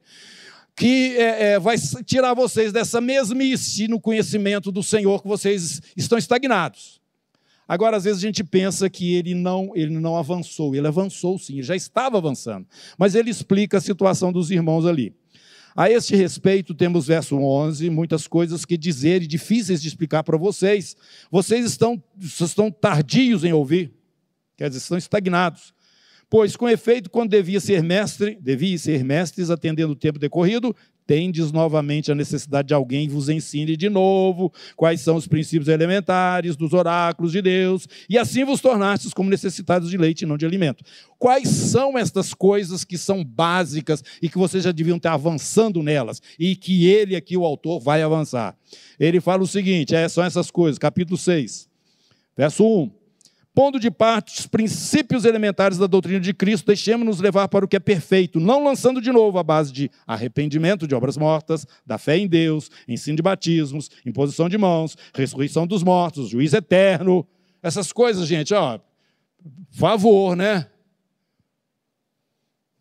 que 0.75 1.15
é, 1.17 1.51
é, 1.51 1.59
vai 1.59 1.75
tirar 2.03 2.33
vocês 2.33 2.73
dessa 2.73 2.99
mesmice 2.99 3.87
no 3.87 3.99
conhecimento 3.99 4.71
do 4.71 4.81
Senhor 4.81 5.21
que 5.21 5.27
vocês 5.27 5.79
estão 5.95 6.17
estagnados. 6.17 6.99
Agora, 7.67 7.97
às 7.97 8.03
vezes 8.03 8.19
a 8.19 8.25
gente 8.25 8.43
pensa 8.43 8.89
que 8.89 9.13
ele 9.13 9.33
não, 9.33 9.71
ele 9.73 9.97
não 9.99 10.17
avançou. 10.17 10.75
Ele 10.75 10.87
avançou 10.87 11.39
sim, 11.39 11.53
ele 11.53 11.63
já 11.63 11.75
estava 11.75 12.17
avançando. 12.17 12.67
Mas 12.97 13.15
ele 13.15 13.29
explica 13.29 13.77
a 13.77 13.81
situação 13.81 14.31
dos 14.31 14.51
irmãos 14.51 14.85
ali. 14.85 15.15
A 15.75 15.89
este 15.89 16.15
respeito, 16.15 16.73
temos 16.73 17.07
verso 17.07 17.35
11, 17.35 17.89
muitas 17.89 18.27
coisas 18.27 18.63
que 18.63 18.77
dizer 18.77 19.23
e 19.23 19.27
difíceis 19.27 19.81
de 19.81 19.87
explicar 19.87 20.23
para 20.23 20.37
vocês. 20.37 20.95
Vocês 21.31 21.65
estão, 21.65 22.01
estão 22.19 22.69
tardios 22.69 23.43
em 23.43 23.53
ouvir, 23.53 23.91
quer 24.55 24.69
dizer, 24.69 24.81
estão 24.81 24.97
estagnados. 24.97 25.73
Pois, 26.29 26.55
com 26.55 26.67
efeito, 26.67 27.09
quando 27.09 27.29
devia 27.29 27.59
ser 27.59 27.83
mestre, 27.83 28.37
devia 28.41 28.77
ser 28.77 29.03
mestres, 29.03 29.49
atendendo 29.49 29.93
o 29.93 29.95
tempo 29.95 30.17
decorrido, 30.17 30.75
tendes 31.05 31.51
novamente 31.51 32.11
a 32.11 32.15
necessidade 32.15 32.69
de 32.69 32.73
alguém 32.73 33.07
vos 33.07 33.29
ensine 33.29 33.77
de 33.77 33.89
novo 33.89 34.51
quais 34.75 35.01
são 35.01 35.15
os 35.15 35.27
princípios 35.27 35.67
elementares 35.67 36.55
dos 36.55 36.73
oráculos 36.73 37.31
de 37.31 37.41
Deus, 37.41 37.87
e 38.09 38.17
assim 38.17 38.43
vos 38.43 38.61
tornastes 38.61 39.13
como 39.13 39.29
necessitados 39.29 39.89
de 39.89 39.97
leite 39.97 40.21
e 40.21 40.25
não 40.25 40.37
de 40.37 40.45
alimento. 40.45 40.83
Quais 41.19 41.47
são 41.47 41.97
estas 41.97 42.33
coisas 42.33 42.83
que 42.83 42.97
são 42.97 43.23
básicas 43.23 44.03
e 44.21 44.29
que 44.29 44.37
vocês 44.37 44.63
já 44.63 44.71
deviam 44.71 44.97
estar 44.97 45.13
avançando 45.13 45.81
nelas, 45.81 46.21
e 46.37 46.55
que 46.55 46.85
ele 46.87 47.15
aqui, 47.15 47.37
o 47.37 47.45
autor, 47.45 47.79
vai 47.79 48.01
avançar? 48.01 48.55
Ele 48.99 49.21
fala 49.21 49.43
o 49.43 49.47
seguinte: 49.47 49.95
é, 49.95 50.07
são 50.09 50.23
essas 50.23 50.49
coisas, 50.51 50.77
capítulo 50.77 51.17
6, 51.17 51.69
verso 52.35 52.65
1 52.65 53.02
Pondo 53.53 53.79
de 53.79 53.91
parte 53.91 54.39
os 54.39 54.47
princípios 54.47 55.25
elementares 55.25 55.77
da 55.77 55.85
doutrina 55.85 56.19
de 56.19 56.33
Cristo, 56.33 56.65
deixemos-nos 56.65 57.19
levar 57.19 57.47
para 57.47 57.63
o 57.63 57.67
que 57.67 57.75
é 57.75 57.79
perfeito, 57.79 58.39
não 58.39 58.63
lançando 58.63 58.99
de 58.99 59.11
novo 59.11 59.37
a 59.37 59.43
base 59.43 59.71
de 59.71 59.91
arrependimento 60.07 60.87
de 60.87 60.95
obras 60.95 61.17
mortas, 61.17 61.67
da 61.85 61.99
fé 61.99 62.17
em 62.17 62.27
Deus, 62.27 62.71
ensino 62.87 63.15
de 63.15 63.21
batismos, 63.21 63.91
imposição 64.03 64.49
de 64.49 64.57
mãos, 64.57 64.97
ressurreição 65.13 65.67
dos 65.67 65.83
mortos, 65.83 66.29
juiz 66.29 66.51
eterno. 66.51 67.27
Essas 67.61 67.91
coisas, 67.91 68.27
gente, 68.27 68.55
ó, 68.55 68.79
favor, 69.69 70.35
né? 70.35 70.67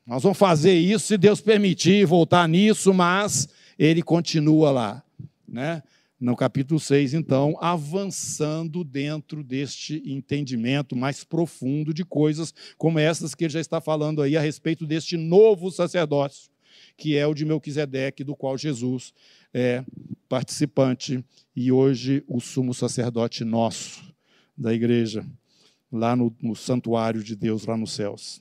Nós 0.06 0.22
vamos 0.22 0.38
fazer 0.38 0.74
isso 0.74 1.06
se 1.06 1.18
Deus 1.18 1.40
permitir 1.40 2.06
voltar 2.06 2.48
nisso, 2.48 2.94
mas 2.94 3.46
ele 3.78 4.02
continua 4.02 4.70
lá, 4.70 5.04
né? 5.46 5.82
No 6.22 6.36
capítulo 6.36 6.78
6, 6.78 7.14
então, 7.14 7.56
avançando 7.60 8.84
dentro 8.84 9.42
deste 9.42 10.00
entendimento 10.06 10.94
mais 10.94 11.24
profundo 11.24 11.92
de 11.92 12.04
coisas 12.04 12.54
como 12.78 13.00
essas 13.00 13.34
que 13.34 13.44
ele 13.44 13.52
já 13.52 13.60
está 13.60 13.80
falando 13.80 14.22
aí 14.22 14.36
a 14.36 14.40
respeito 14.40 14.86
deste 14.86 15.16
novo 15.16 15.68
sacerdócio, 15.72 16.48
que 16.96 17.16
é 17.16 17.26
o 17.26 17.34
de 17.34 17.44
Melquisedeque, 17.44 18.22
do 18.22 18.36
qual 18.36 18.56
Jesus 18.56 19.12
é 19.52 19.84
participante 20.28 21.24
e 21.56 21.72
hoje 21.72 22.22
o 22.28 22.38
sumo 22.38 22.72
sacerdote 22.72 23.44
nosso 23.44 24.14
da 24.56 24.72
igreja, 24.72 25.26
lá 25.90 26.14
no, 26.14 26.32
no 26.40 26.54
santuário 26.54 27.24
de 27.24 27.34
Deus, 27.34 27.66
lá 27.66 27.76
nos 27.76 27.90
céus. 27.92 28.40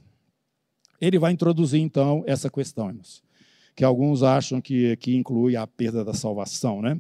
Ele 1.01 1.17
vai 1.17 1.32
introduzir, 1.32 1.82
então, 1.82 2.23
essa 2.27 2.47
questão, 2.47 2.89
irmãos 2.89 3.23
que 3.75 3.84
alguns 3.84 4.23
acham 4.23 4.60
que, 4.60 4.95
que 4.97 5.15
inclui 5.15 5.55
a 5.55 5.65
perda 5.65 6.03
da 6.03 6.13
salvação. 6.13 6.81
Né? 6.81 6.99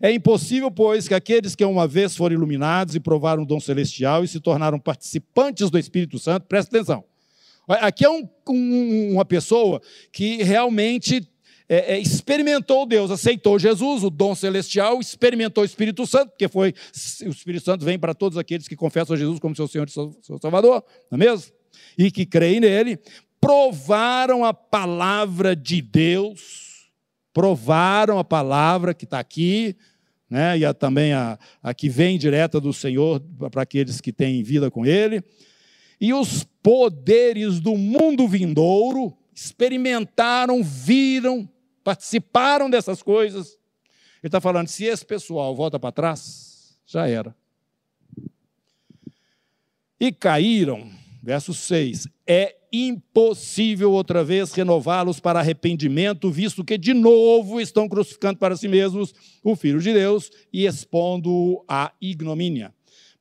É 0.00 0.12
impossível, 0.12 0.70
pois, 0.70 1.08
que 1.08 1.14
aqueles 1.14 1.54
que 1.54 1.64
uma 1.64 1.86
vez 1.86 2.16
foram 2.16 2.34
iluminados 2.34 2.94
e 2.94 3.00
provaram 3.00 3.42
o 3.42 3.46
dom 3.46 3.60
celestial 3.60 4.22
e 4.22 4.28
se 4.28 4.40
tornaram 4.40 4.78
participantes 4.78 5.70
do 5.70 5.78
Espírito 5.78 6.18
Santo, 6.18 6.46
presta 6.46 6.76
atenção. 6.76 7.04
Aqui 7.66 8.04
é 8.04 8.10
um, 8.10 8.28
um, 8.48 9.12
uma 9.12 9.24
pessoa 9.24 9.80
que 10.10 10.42
realmente 10.42 11.28
é, 11.68 11.94
é, 11.94 11.98
experimentou 12.00 12.84
Deus, 12.84 13.12
aceitou 13.12 13.56
Jesus, 13.56 14.02
o 14.02 14.10
dom 14.10 14.34
celestial, 14.34 14.98
experimentou 14.98 15.62
o 15.62 15.64
Espírito 15.64 16.04
Santo, 16.04 16.30
porque 16.30 16.48
foi 16.48 16.74
o 17.24 17.28
Espírito 17.28 17.64
Santo 17.64 17.84
vem 17.84 17.96
para 17.96 18.12
todos 18.12 18.36
aqueles 18.36 18.66
que 18.66 18.74
confessam 18.74 19.16
Jesus 19.16 19.38
como 19.38 19.54
seu 19.54 19.68
Senhor 19.68 19.86
e 19.86 19.92
seu 19.92 20.38
Salvador, 20.42 20.82
não 21.08 21.16
é 21.16 21.30
mesmo? 21.30 21.52
E 21.96 22.10
que 22.10 22.26
creem 22.26 22.58
nele, 22.58 22.98
provaram 23.40 24.44
a 24.44 24.52
palavra 24.52 25.56
de 25.56 25.80
Deus, 25.80 26.90
provaram 27.32 28.18
a 28.18 28.24
palavra 28.24 28.92
que 28.92 29.04
está 29.04 29.18
aqui, 29.18 29.76
né, 30.28 30.58
e 30.58 30.64
a, 30.64 30.74
também 30.74 31.12
a, 31.12 31.38
a 31.62 31.74
que 31.74 31.88
vem 31.88 32.18
direta 32.18 32.60
do 32.60 32.72
Senhor 32.72 33.20
para 33.50 33.62
aqueles 33.62 34.00
que 34.00 34.12
têm 34.12 34.42
vida 34.42 34.70
com 34.70 34.84
Ele, 34.84 35.24
e 36.00 36.12
os 36.14 36.44
poderes 36.62 37.60
do 37.60 37.76
mundo 37.76 38.28
vindouro 38.28 39.16
experimentaram, 39.34 40.62
viram, 40.62 41.48
participaram 41.82 42.70
dessas 42.70 43.02
coisas. 43.02 43.58
Ele 44.22 44.28
está 44.28 44.40
falando: 44.40 44.68
se 44.68 44.84
esse 44.84 45.04
pessoal 45.04 45.54
volta 45.54 45.78
para 45.78 45.92
trás, 45.92 46.78
já 46.86 47.08
era. 47.08 47.34
E 49.98 50.10
caíram, 50.10 50.90
verso 51.22 51.52
6, 51.52 52.08
é 52.26 52.56
impossível 52.72 53.92
outra 53.92 54.22
vez 54.22 54.52
renová-los 54.52 55.20
para 55.20 55.40
arrependimento, 55.40 56.30
visto 56.30 56.64
que 56.64 56.78
de 56.78 56.94
novo 56.94 57.60
estão 57.60 57.88
crucificando 57.88 58.38
para 58.38 58.56
si 58.56 58.68
mesmos 58.68 59.14
o 59.42 59.56
Filho 59.56 59.80
de 59.80 59.92
Deus 59.92 60.30
e 60.52 60.66
expondo-o 60.66 61.64
à 61.68 61.92
ignomínia. 62.00 62.72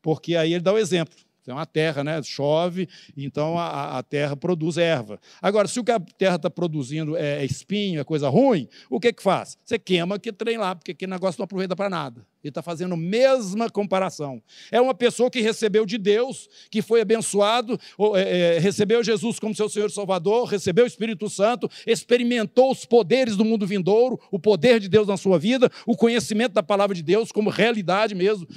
Porque 0.02 0.36
aí 0.36 0.54
ele 0.54 0.64
dá 0.64 0.74
o 0.74 0.78
exemplo. 0.78 1.16
Tem 1.50 1.56
uma 1.56 1.66
terra, 1.66 2.04
né? 2.04 2.22
chove, 2.22 2.88
então 3.18 3.58
a, 3.58 3.98
a 3.98 4.04
terra 4.04 4.38
produz 4.38 4.78
erva. 4.78 5.20
Agora, 5.42 5.68
se 5.68 5.80
o 5.80 5.84
que 5.84 5.92
a 5.92 6.00
terra 6.00 6.36
está 6.36 6.48
produzindo 6.48 7.18
é, 7.18 7.42
é 7.42 7.44
espinho, 7.44 8.00
é 8.00 8.04
coisa 8.04 8.30
ruim, 8.30 8.70
o 8.88 9.00
que, 9.00 9.12
que 9.12 9.24
faz? 9.24 9.58
Você 9.66 9.80
queima 9.80 10.20
que 10.20 10.32
trem 10.32 10.60
lá, 10.60 10.76
porque 10.76 10.92
aquele 10.92 11.12
negócio 11.12 11.40
não 11.40 11.46
aproveita 11.46 11.76
para 11.76 11.90
nada. 11.90 12.24
Ele 12.44 12.52
está 12.52 12.62
fazendo 12.62 12.94
a 12.94 12.98
mesma 12.98 13.68
comparação. 13.68 14.44
É 14.72 14.80
uma 14.80 14.94
pessoa 14.94 15.28
que 15.32 15.42
recebeu 15.42 15.88
de 15.88 15.98
Deus, 15.98 16.48
que 16.70 16.84
foi 16.84 17.02
abençoado, 17.02 17.80
é, 18.16 18.58
é, 18.58 18.60
recebeu 18.60 19.04
Jesus 19.04 19.40
como 19.40 19.56
seu 19.56 19.68
Senhor 19.68 19.90
e 19.90 19.92
Salvador, 19.92 20.48
recebeu 20.48 20.84
o 20.84 20.88
Espírito 20.88 21.28
Santo, 21.32 21.68
experimentou 21.88 22.72
os 22.72 22.86
poderes 22.86 23.36
do 23.36 23.44
mundo 23.44 23.66
vindouro, 23.66 24.20
o 24.30 24.38
poder 24.38 24.80
de 24.80 24.88
Deus 24.88 25.08
na 25.08 25.18
sua 25.18 25.40
vida, 25.40 25.68
o 25.88 25.98
conhecimento 25.98 26.54
da 26.54 26.62
palavra 26.62 26.96
de 26.96 27.02
Deus 27.02 27.32
como 27.32 27.50
realidade 27.50 28.14
mesmo 28.14 28.48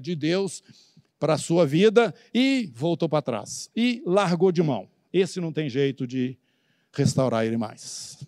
de 0.00 0.16
Deus 0.16 0.62
para 1.18 1.34
a 1.34 1.38
sua 1.38 1.66
vida 1.66 2.14
e 2.32 2.70
voltou 2.74 3.08
para 3.08 3.22
trás. 3.22 3.70
E 3.74 4.02
largou 4.06 4.52
de 4.52 4.62
mão. 4.62 4.88
Esse 5.12 5.40
não 5.40 5.52
tem 5.52 5.68
jeito 5.68 6.06
de 6.06 6.36
restaurar 6.92 7.44
ele 7.44 7.56
mais. 7.56 8.18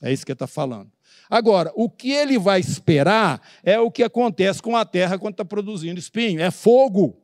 É 0.00 0.12
isso 0.12 0.24
que 0.24 0.32
ele 0.32 0.34
está 0.34 0.46
falando. 0.46 0.90
Agora, 1.30 1.72
o 1.74 1.88
que 1.88 2.10
ele 2.10 2.38
vai 2.38 2.60
esperar 2.60 3.40
é 3.62 3.78
o 3.78 3.90
que 3.90 4.02
acontece 4.02 4.60
com 4.60 4.76
a 4.76 4.84
terra 4.84 5.18
quando 5.18 5.34
está 5.34 5.44
produzindo 5.44 5.98
espinho: 5.98 6.40
é 6.40 6.50
fogo, 6.50 7.16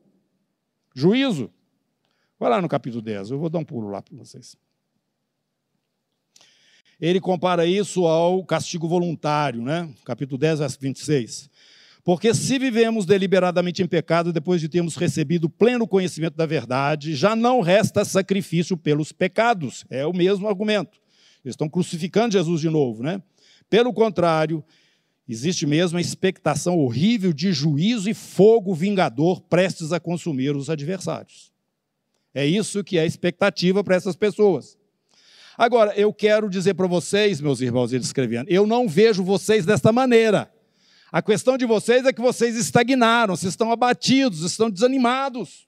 juízo. 0.95 1.51
Vai 2.39 2.49
lá 2.51 2.63
no 2.63 2.69
capítulo 2.69 3.03
10, 3.03 3.33
eu 3.33 3.39
vou 3.39 3.51
dar 3.51 3.59
um 3.59 3.65
pulo 3.65 3.91
lá 3.91 4.01
para 4.01 4.17
vocês. 4.17 4.57
Ele 7.01 7.21
compara 7.21 7.67
isso 7.67 8.07
ao 8.07 8.45
castigo 8.45 8.89
voluntário, 8.89 9.63
né? 9.63 9.93
capítulo 10.05 10.39
10, 10.39 10.59
verso 10.61 10.79
26. 10.81 11.51
Porque 12.05 12.33
se 12.33 12.59
vivemos 12.59 13.05
deliberadamente 13.05 13.83
em 13.83 13.87
pecado 13.87 14.33
depois 14.33 14.61
de 14.61 14.69
termos 14.69 14.97
recebido 14.97 15.49
pleno 15.51 15.87
conhecimento 15.87 16.35
da 16.35 16.47
verdade, 16.47 17.15
já 17.15 17.37
não 17.37 17.61
resta 17.61 18.05
sacrifício 18.05 18.77
pelos 18.77 19.13
pecados. 19.13 19.85
É 19.91 20.07
o 20.07 20.13
mesmo 20.13 20.49
argumento. 20.49 20.99
Eles 21.45 21.55
estão 21.55 21.69
crucificando 21.69 22.33
Jesus 22.33 22.61
de 22.61 22.71
novo, 22.71 23.03
né? 23.03 23.23
Pelo 23.69 23.93
contrário, 23.93 24.65
existe 25.29 25.67
mesmo 25.67 25.99
a 25.99 26.01
expectação 26.01 26.79
horrível 26.79 27.33
de 27.33 27.53
juízo 27.53 28.09
e 28.09 28.15
fogo 28.15 28.75
vingador 28.75 29.41
prestes 29.43 29.93
a 29.93 30.01
consumir 30.01 30.57
os 30.57 30.71
adversários. 30.71 31.53
É 32.35 32.47
isso 32.47 32.83
que 32.85 32.99
é 32.99 33.03
a 33.03 33.07
expectativa 33.07 33.83
para 33.85 33.97
essas 33.97 34.17
pessoas. 34.17 34.79
Agora, 35.57 35.93
eu 35.97 36.13
quero 36.13 36.49
dizer 36.49 36.75
para 36.75 36.87
vocês, 36.87 37.41
meus 37.41 37.61
irmãos, 37.61 37.93
ele 37.93 38.05
escrevendo, 38.05 38.49
eu 38.49 38.67
não 38.67 38.89
vejo 38.89 39.25
vocês 39.25 39.67
desta 39.67 39.91
maneira. 39.91 40.51
A 41.11 41.23
questão 41.23 41.57
de 41.57 41.65
vocês 41.65 42.05
é 42.05 42.13
que 42.13 42.21
vocês 42.21 42.55
estagnaram, 42.57 43.35
vocês 43.35 43.53
estão 43.53 43.73
abatidos, 43.73 44.43
estão 44.43 44.69
desanimados. 44.69 45.67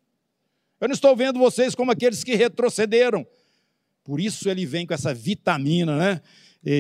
Eu 0.80 0.88
não 0.88 0.94
estou 0.94 1.16
vendo 1.16 1.38
vocês 1.38 1.74
como 1.74 1.90
aqueles 1.90 2.22
que 2.22 2.34
retrocederam. 2.34 3.26
Por 4.04 4.20
isso 4.20 4.48
ele 4.48 4.66
vem 4.66 4.86
com 4.86 4.92
essa 4.92 5.14
vitamina, 5.14 5.96
né? 5.96 6.20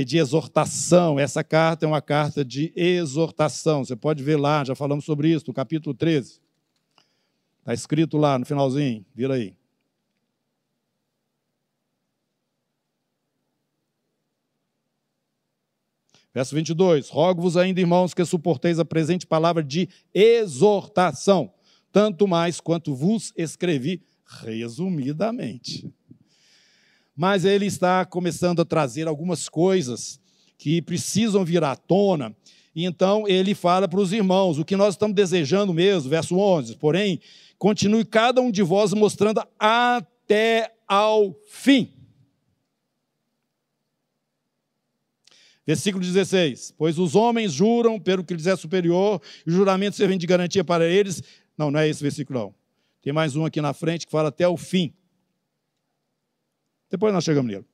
De 0.04 0.18
exortação. 0.18 1.18
Essa 1.18 1.42
carta 1.42 1.86
é 1.86 1.88
uma 1.88 2.02
carta 2.02 2.44
de 2.44 2.72
exortação. 2.76 3.84
Você 3.84 3.96
pode 3.96 4.22
ver 4.22 4.36
lá, 4.36 4.62
já 4.64 4.74
falamos 4.74 5.04
sobre 5.04 5.28
isso, 5.28 5.46
no 5.48 5.54
capítulo 5.54 5.94
13. 5.94 6.40
Está 7.60 7.72
escrito 7.72 8.18
lá 8.18 8.38
no 8.38 8.44
finalzinho, 8.44 9.04
vira 9.14 9.34
aí. 9.34 9.54
Verso 16.32 16.54
22: 16.54 17.08
Rogo-vos 17.08 17.56
ainda, 17.56 17.80
irmãos, 17.80 18.14
que 18.14 18.24
suporteis 18.24 18.78
a 18.78 18.84
presente 18.84 19.26
palavra 19.26 19.62
de 19.62 19.88
exortação, 20.14 21.52
tanto 21.92 22.26
mais 22.28 22.60
quanto 22.60 22.94
vos 22.94 23.32
escrevi 23.36 24.02
resumidamente. 24.24 25.92
Mas 27.16 27.44
ele 27.44 27.66
está 27.66 28.04
começando 28.04 28.62
a 28.62 28.64
trazer 28.64 29.08
algumas 29.08 29.48
coisas 29.48 30.20
que 30.56 30.80
precisam 30.80 31.44
vir 31.44 31.64
à 31.64 31.74
tona, 31.74 32.34
e 32.74 32.84
então 32.84 33.26
ele 33.26 33.54
fala 33.54 33.88
para 33.88 34.00
os 34.00 34.12
irmãos 34.12 34.58
o 34.58 34.64
que 34.64 34.76
nós 34.76 34.94
estamos 34.94 35.16
desejando 35.16 35.74
mesmo, 35.74 36.08
verso 36.08 36.36
11: 36.36 36.76
porém, 36.76 37.20
continue 37.58 38.04
cada 38.04 38.40
um 38.40 38.52
de 38.52 38.62
vós 38.62 38.92
mostrando 38.92 39.42
até 39.58 40.72
ao 40.86 41.34
fim 41.48 41.99
Versículo 45.70 46.04
16: 46.04 46.74
Pois 46.76 46.98
os 46.98 47.14
homens 47.14 47.52
juram 47.52 48.00
pelo 48.00 48.24
que 48.24 48.34
lhes 48.34 48.48
é 48.48 48.56
superior, 48.56 49.22
e 49.46 49.50
o 49.50 49.52
juramento 49.52 49.94
serve 49.94 50.18
de 50.18 50.26
garantia 50.26 50.64
para 50.64 50.84
eles. 50.84 51.22
Não, 51.56 51.70
não 51.70 51.78
é 51.78 51.88
esse 51.88 52.02
versículo, 52.02 52.40
não. 52.40 52.52
Tem 53.00 53.12
mais 53.12 53.36
um 53.36 53.44
aqui 53.44 53.60
na 53.60 53.72
frente 53.72 54.04
que 54.04 54.10
fala 54.10 54.30
até 54.30 54.48
o 54.48 54.56
fim. 54.56 54.92
Depois 56.90 57.14
nós 57.14 57.22
chegamos 57.22 57.52
nele. 57.52 57.64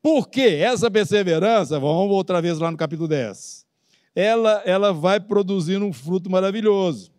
Por 0.00 0.28
que 0.28 0.40
essa 0.40 0.90
perseverança? 0.90 1.78
Vamos 1.78 2.14
outra 2.14 2.40
vez 2.40 2.58
lá 2.58 2.70
no 2.70 2.76
capítulo 2.76 3.08
10. 3.08 3.66
Ela, 4.14 4.62
ela 4.64 4.92
vai 4.92 5.20
produzindo 5.20 5.84
um 5.84 5.92
fruto 5.92 6.30
maravilhoso. 6.30 7.12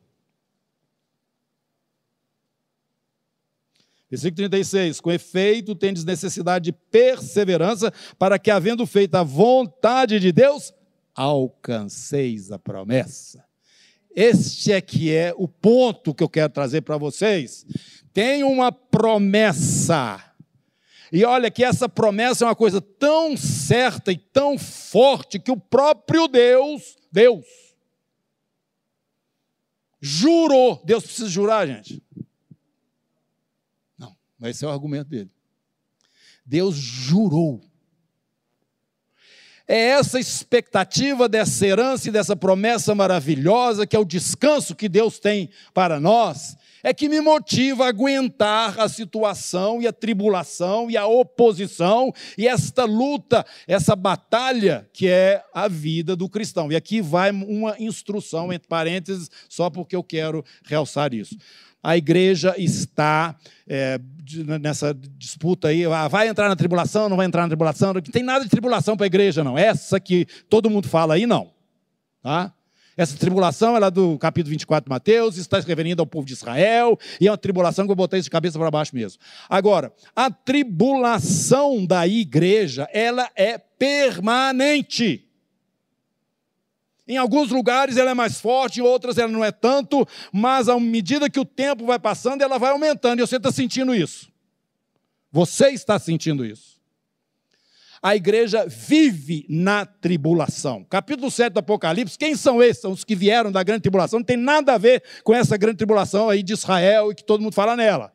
Versículo 4.10 4.38
36. 4.38 5.00
Com 5.00 5.12
efeito, 5.12 5.76
tendes 5.76 6.04
necessidade 6.04 6.66
de 6.66 6.72
perseverança, 6.72 7.94
para 8.18 8.40
que, 8.40 8.50
havendo 8.50 8.86
feito 8.88 9.16
a 9.16 9.24
vontade 9.24 10.20
de 10.20 10.32
Deus, 10.32 10.74
alcanceis 11.14 12.52
a 12.52 12.58
promessa. 12.58 13.49
Este 14.22 14.74
é 14.74 14.82
que 14.82 15.16
é 15.16 15.34
o 15.38 15.48
ponto 15.48 16.14
que 16.14 16.22
eu 16.22 16.28
quero 16.28 16.52
trazer 16.52 16.82
para 16.82 16.98
vocês. 16.98 17.66
Tem 18.12 18.44
uma 18.44 18.70
promessa. 18.70 20.36
E 21.10 21.24
olha 21.24 21.50
que 21.50 21.64
essa 21.64 21.88
promessa 21.88 22.44
é 22.44 22.48
uma 22.50 22.56
coisa 22.56 22.82
tão 22.82 23.38
certa 23.38 24.12
e 24.12 24.18
tão 24.18 24.58
forte 24.58 25.40
que 25.40 25.50
o 25.50 25.56
próprio 25.56 26.28
Deus, 26.28 26.98
Deus, 27.10 27.46
jurou. 30.02 30.82
Deus 30.84 31.06
precisa 31.06 31.30
jurar, 31.30 31.66
gente? 31.66 32.04
Não, 33.98 34.14
mas 34.38 34.58
esse 34.58 34.66
é 34.66 34.68
o 34.68 34.72
argumento 34.72 35.08
dele. 35.08 35.32
Deus 36.46 36.76
jurou 36.76 37.62
é 39.70 39.90
essa 39.90 40.20
expectativa 40.20 41.30
dessa 41.30 41.68
herança 41.68 42.10
e 42.10 42.12
dessa 42.12 42.36
promessa 42.36 42.96
maravilhosa, 42.96 43.86
que 43.86 43.96
é 43.96 44.00
o 44.00 44.04
descanso 44.04 44.76
que 44.76 44.90
Deus 44.90 45.20
tem 45.20 45.52
para 45.76 46.00
nós, 46.00 46.58
é 46.82 46.92
que 46.92 47.08
me 47.08 47.22
motiva 47.22 47.86
a 47.86 47.90
aguentar 47.90 48.80
a 48.80 48.90
situação 48.90 49.80
e 49.80 49.86
a 49.86 49.94
tribulação 49.94 50.90
e 50.90 50.98
a 50.98 51.06
oposição 51.06 52.12
e 52.36 52.48
esta 52.48 52.84
luta, 52.84 53.46
essa 53.68 53.96
batalha 53.96 54.90
que 54.92 55.08
é 55.08 55.44
a 55.54 55.68
vida 55.68 56.16
do 56.16 56.28
cristão. 56.28 56.72
E 56.72 56.76
aqui 56.76 57.00
vai 57.00 57.30
uma 57.30 57.76
instrução, 57.80 58.52
entre 58.52 58.68
parênteses, 58.68 59.30
só 59.48 59.70
porque 59.70 59.96
eu 59.96 60.04
quero 60.04 60.44
realçar 60.64 61.14
isso 61.14 61.38
a 61.82 61.98
igreja 61.98 62.54
está 62.58 63.36
é, 63.68 64.00
nessa 64.62 64.94
disputa 64.94 65.70
aí, 65.70 65.86
ah, 65.86 66.08
vai 66.08 66.28
entrar 66.28 66.50
na 66.50 66.56
tribulação, 66.56 67.10
não 67.10 67.18
vai 67.18 67.26
entrar 67.26 67.44
na 67.44 67.48
tribulação, 67.48 67.94
não 67.94 68.02
tem 68.02 68.24
nada 68.24 68.44
de 68.44 68.50
tribulação 68.50 68.96
para 68.96 69.06
a 69.06 69.08
igreja, 69.08 69.44
não. 69.44 69.58
Essa 69.58 70.00
que 70.00 70.28
todo 70.50 70.70
mundo 70.70 70.88
fala 70.88 71.16
aí, 71.16 71.26
não. 71.26 71.52
Tá? 72.22 72.54
Essa 72.98 73.16
tribulação 73.16 73.78
ela 73.78 73.88
é 73.88 73.92
do 73.92 74.18
capítulo 74.18 74.52
24 74.52 74.86
de 74.86 74.90
Mateus, 74.90 75.38
está 75.38 75.58
escrevendo 75.58 76.02
ao 76.02 76.06
povo 76.06 76.28
de 76.28 76.34
Israel, 76.34 77.00
e 77.22 77.28
é 77.28 77.32
uma 77.32 77.38
tribulação 77.38 77.86
que 77.86 77.92
eu 77.92 77.96
botei 77.96 78.20
de 78.20 78.30
cabeça 78.30 78.60
para 78.60 78.70
baixo 78.70 78.94
mesmo. 78.94 79.22
Agora, 79.50 79.94
a 80.14 80.30
tribulação 80.30 81.86
da 81.86 82.06
igreja, 82.06 82.90
ela 82.92 83.30
é 83.38 83.58
permanente. 83.58 85.29
Em 87.10 87.18
alguns 87.18 87.50
lugares 87.50 87.98
ela 87.98 88.12
é 88.12 88.14
mais 88.14 88.40
forte, 88.40 88.80
em 88.80 88.84
outras 88.84 89.18
ela 89.18 89.32
não 89.32 89.44
é 89.44 89.52
tanto, 89.52 90.08
mas 90.32 90.70
à 90.70 90.80
medida 90.80 91.28
que 91.28 91.40
o 91.40 91.44
tempo 91.44 91.84
vai 91.88 91.98
passando, 91.98 92.44
ela 92.44 92.60
vai 92.60 92.70
aumentando, 92.70 93.20
e 93.20 93.26
você 93.26 93.38
está 93.38 93.52
sentindo 93.52 93.96
isso. 93.96 94.32
Você 95.32 95.70
está 95.70 95.98
sentindo 95.98 96.46
isso. 96.46 96.80
A 98.00 98.16
igreja 98.16 98.68
vive 98.68 99.44
na 99.50 99.88
tribulação. 99.88 100.86
Capítulo 100.88 101.32
7 101.32 101.52
do 101.54 101.60
Apocalipse, 101.60 102.16
quem 102.16 102.36
são 102.36 102.62
esses? 102.62 102.84
São 102.84 102.92
os 102.92 103.04
que 103.04 103.16
vieram 103.16 103.52
da 103.52 103.64
grande 103.64 103.82
tribulação, 103.82 104.20
não 104.20 104.26
tem 104.26 104.38
nada 104.38 104.76
a 104.76 104.78
ver 104.78 105.02
com 105.24 105.34
essa 105.34 105.58
grande 105.58 105.78
tribulação 105.78 106.30
aí 106.30 106.44
de 106.44 106.54
Israel 106.54 107.12
e 107.12 107.16
que 107.16 107.24
todo 107.24 107.42
mundo 107.42 107.56
fala 107.56 107.76
nela. 107.76 108.14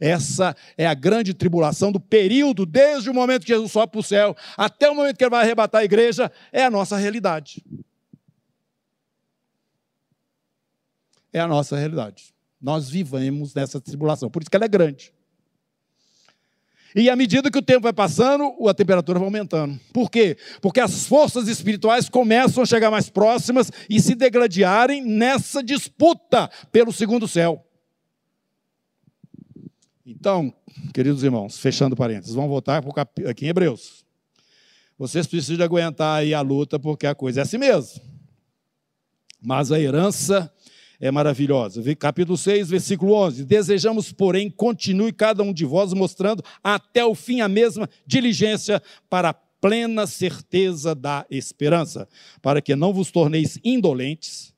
Essa 0.00 0.56
é 0.78 0.86
a 0.86 0.94
grande 0.94 1.34
tribulação 1.34 1.92
do 1.92 2.00
período, 2.00 2.64
desde 2.64 3.10
o 3.10 3.14
momento 3.14 3.42
que 3.42 3.52
Jesus 3.52 3.70
sobe 3.70 3.92
para 3.92 4.00
o 4.00 4.02
céu 4.02 4.34
até 4.56 4.88
o 4.88 4.94
momento 4.94 5.18
que 5.18 5.24
ele 5.24 5.30
vai 5.30 5.42
arrebatar 5.42 5.82
a 5.82 5.84
igreja, 5.84 6.32
é 6.50 6.64
a 6.64 6.70
nossa 6.70 6.96
realidade. 6.96 7.62
É 11.32 11.40
a 11.40 11.46
nossa 11.46 11.76
realidade. 11.76 12.34
Nós 12.60 12.90
vivemos 12.90 13.54
nessa 13.54 13.80
tribulação, 13.80 14.30
por 14.30 14.42
isso 14.42 14.50
que 14.50 14.56
ela 14.56 14.66
é 14.66 14.68
grande. 14.68 15.12
E 16.94 17.08
à 17.08 17.14
medida 17.14 17.50
que 17.50 17.58
o 17.58 17.62
tempo 17.62 17.82
vai 17.82 17.92
passando, 17.92 18.52
a 18.68 18.74
temperatura 18.74 19.18
vai 19.18 19.26
aumentando. 19.26 19.78
Por 19.92 20.10
quê? 20.10 20.36
Porque 20.60 20.80
as 20.80 21.06
forças 21.06 21.46
espirituais 21.46 22.08
começam 22.08 22.62
a 22.62 22.66
chegar 22.66 22.90
mais 22.90 23.08
próximas 23.08 23.70
e 23.88 24.00
se 24.00 24.14
degladiarem 24.14 25.00
nessa 25.00 25.62
disputa 25.62 26.50
pelo 26.72 26.92
segundo 26.92 27.28
céu. 27.28 27.64
Então, 30.04 30.52
queridos 30.92 31.22
irmãos, 31.22 31.58
fechando 31.58 31.94
parênteses, 31.94 32.34
vamos 32.34 32.50
voltar 32.50 32.82
aqui 33.28 33.46
em 33.46 33.48
Hebreus. 33.48 34.04
Vocês 34.98 35.26
precisam 35.26 35.64
aguentar 35.64 36.18
aí 36.18 36.34
a 36.34 36.40
luta, 36.40 36.78
porque 36.78 37.06
a 37.06 37.14
coisa 37.14 37.40
é 37.40 37.42
assim 37.44 37.58
mesmo. 37.58 38.02
Mas 39.40 39.70
a 39.70 39.78
herança 39.78 40.52
é 41.00 41.10
maravilhosa. 41.10 41.82
Capítulo 41.96 42.36
6, 42.36 42.68
versículo 42.68 43.14
11. 43.14 43.44
Desejamos, 43.44 44.12
porém, 44.12 44.50
continue 44.50 45.12
cada 45.12 45.42
um 45.42 45.52
de 45.52 45.64
vós 45.64 45.94
mostrando 45.94 46.44
até 46.62 47.04
o 47.04 47.14
fim 47.14 47.40
a 47.40 47.48
mesma 47.48 47.88
diligência 48.06 48.82
para 49.08 49.30
a 49.30 49.34
plena 49.34 50.06
certeza 50.06 50.94
da 50.94 51.24
esperança, 51.30 52.06
para 52.42 52.60
que 52.60 52.76
não 52.76 52.92
vos 52.92 53.10
torneis 53.10 53.58
indolentes, 53.64 54.54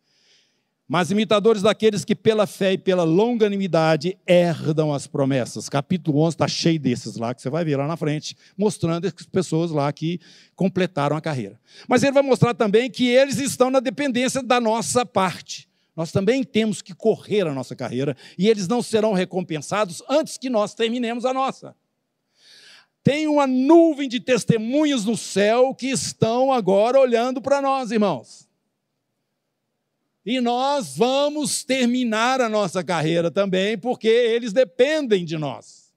mas 0.89 1.11
imitadores 1.11 1.63
daqueles 1.63 2.05
que 2.05 2.15
pela 2.15 2.47
fé 2.47 2.73
e 2.75 2.79
pela 2.79 3.03
longanimidade 3.03 4.17
herdam 4.27 4.93
as 4.93 5.07
promessas. 5.07 5.69
Capítulo 5.69 6.21
11 6.21 6.35
está 6.35 6.47
cheio 6.47 6.79
desses 6.79 7.17
lá, 7.17 7.33
que 7.35 7.41
você 7.41 7.49
vai 7.49 7.65
ver 7.65 7.77
lá 7.77 7.87
na 7.87 7.97
frente, 7.97 8.37
mostrando 8.59 9.07
as 9.07 9.27
pessoas 9.27 9.71
lá 9.71 9.91
que 9.93 10.21
completaram 10.55 11.17
a 11.17 11.21
carreira. 11.21 11.59
Mas 11.89 12.03
ele 12.03 12.13
vai 12.13 12.23
mostrar 12.23 12.53
também 12.53 12.91
que 12.91 13.09
eles 13.09 13.39
estão 13.39 13.71
na 13.71 13.81
dependência 13.81 14.43
da 14.43 14.61
nossa 14.61 15.07
parte 15.07 15.72
Nós 15.95 16.11
também 16.11 16.43
temos 16.43 16.81
que 16.81 16.95
correr 16.95 17.47
a 17.47 17.53
nossa 17.53 17.77
carreira 17.77 18.17
e 18.39 18.49
eles 18.49 18.67
não 18.67 18.83
serão 18.83 19.13
recompensados 19.13 20.03
antes 20.09 20.39
que 20.39 20.49
nós 20.49 20.75
terminemos 20.75 21.25
a 21.25 21.35
nossa. 21.35 21.77
Tem 23.03 23.27
uma 23.27 23.47
nuvem 23.47 24.09
de 24.09 24.21
testemunhos 24.21 25.05
no 25.05 25.17
céu 25.17 25.75
que 25.75 25.89
estão 25.89 26.53
agora 26.53 26.99
olhando 26.99 27.43
para 27.43 27.61
nós, 27.61 27.91
irmãos. 27.91 28.49
E 30.25 30.41
nós 30.41 30.97
vamos 30.97 31.65
terminar 31.65 32.41
a 32.41 32.49
nossa 32.49 32.83
carreira 32.85 33.29
também, 33.29 33.77
porque 33.77 34.07
eles 34.07 34.53
dependem 34.53 35.25
de 35.25 35.37
nós. 35.37 35.93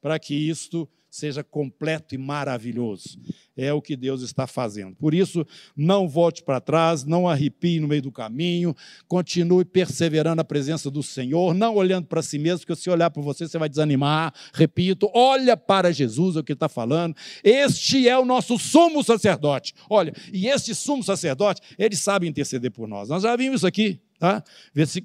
Para 0.00 0.16
que 0.18 0.32
isto 0.32 0.88
seja 1.10 1.42
completo 1.42 2.14
e 2.14 2.18
maravilhoso. 2.18 3.18
É 3.56 3.72
o 3.72 3.82
que 3.82 3.96
Deus 3.96 4.22
está 4.22 4.46
fazendo. 4.46 4.94
Por 4.96 5.14
isso, 5.14 5.44
não 5.76 6.08
volte 6.08 6.42
para 6.44 6.60
trás, 6.60 7.04
não 7.04 7.28
arrepie 7.28 7.80
no 7.80 7.88
meio 7.88 8.02
do 8.02 8.12
caminho, 8.12 8.74
continue 9.08 9.64
perseverando 9.64 10.36
na 10.36 10.44
presença 10.44 10.90
do 10.90 11.02
Senhor, 11.02 11.54
não 11.54 11.74
olhando 11.74 12.06
para 12.06 12.22
si 12.22 12.38
mesmo, 12.38 12.60
porque 12.60 12.80
se 12.80 12.88
olhar 12.90 13.10
para 13.10 13.22
você, 13.22 13.48
você 13.48 13.58
vai 13.58 13.68
desanimar. 13.68 14.32
Repito, 14.52 15.10
olha 15.12 15.56
para 15.56 15.92
Jesus, 15.92 16.36
é 16.36 16.40
o 16.40 16.44
que 16.44 16.52
está 16.52 16.68
falando. 16.68 17.16
Este 17.42 18.08
é 18.08 18.16
o 18.18 18.24
nosso 18.24 18.58
sumo 18.58 19.02
sacerdote. 19.02 19.74
Olha, 19.90 20.12
e 20.32 20.46
este 20.46 20.74
sumo 20.74 21.02
sacerdote, 21.02 21.60
ele 21.78 21.96
sabe 21.96 22.28
interceder 22.28 22.70
por 22.70 22.86
nós. 22.86 23.08
Nós 23.08 23.22
já 23.22 23.34
vimos 23.34 23.60
isso 23.60 23.66
aqui, 23.66 24.00
tá? 24.18 24.42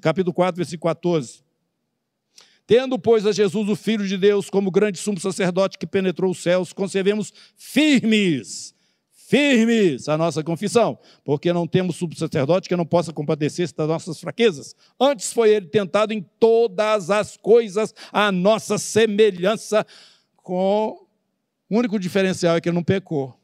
Capítulo 0.00 0.32
4, 0.32 0.56
versículo 0.56 0.94
14. 0.94 1.43
Tendo, 2.66 2.98
pois, 2.98 3.26
a 3.26 3.32
Jesus, 3.32 3.68
o 3.68 3.76
Filho 3.76 4.06
de 4.06 4.16
Deus, 4.16 4.48
como 4.48 4.70
grande 4.70 4.98
sumo 4.98 5.20
sacerdote 5.20 5.78
que 5.78 5.86
penetrou 5.86 6.30
os 6.30 6.42
céus, 6.42 6.72
conservemos 6.72 7.32
firmes, 7.56 8.74
firmes 9.10 10.08
a 10.08 10.16
nossa 10.16 10.42
confissão, 10.42 10.98
porque 11.24 11.52
não 11.52 11.66
temos 11.66 11.96
sumo 11.96 12.14
sacerdote 12.16 12.68
que 12.68 12.76
não 12.76 12.86
possa 12.86 13.12
compadecer-se 13.12 13.74
das 13.74 13.88
nossas 13.88 14.18
fraquezas. 14.18 14.74
Antes 14.98 15.32
foi 15.32 15.50
ele 15.50 15.66
tentado 15.66 16.12
em 16.12 16.24
todas 16.40 17.10
as 17.10 17.36
coisas 17.36 17.94
a 18.10 18.32
nossa 18.32 18.78
semelhança, 18.78 19.84
com 20.36 21.04
o 21.70 21.78
único 21.78 21.98
diferencial 21.98 22.56
é 22.56 22.60
que 22.60 22.68
ele 22.68 22.76
não 22.76 22.84
pecou. 22.84 23.38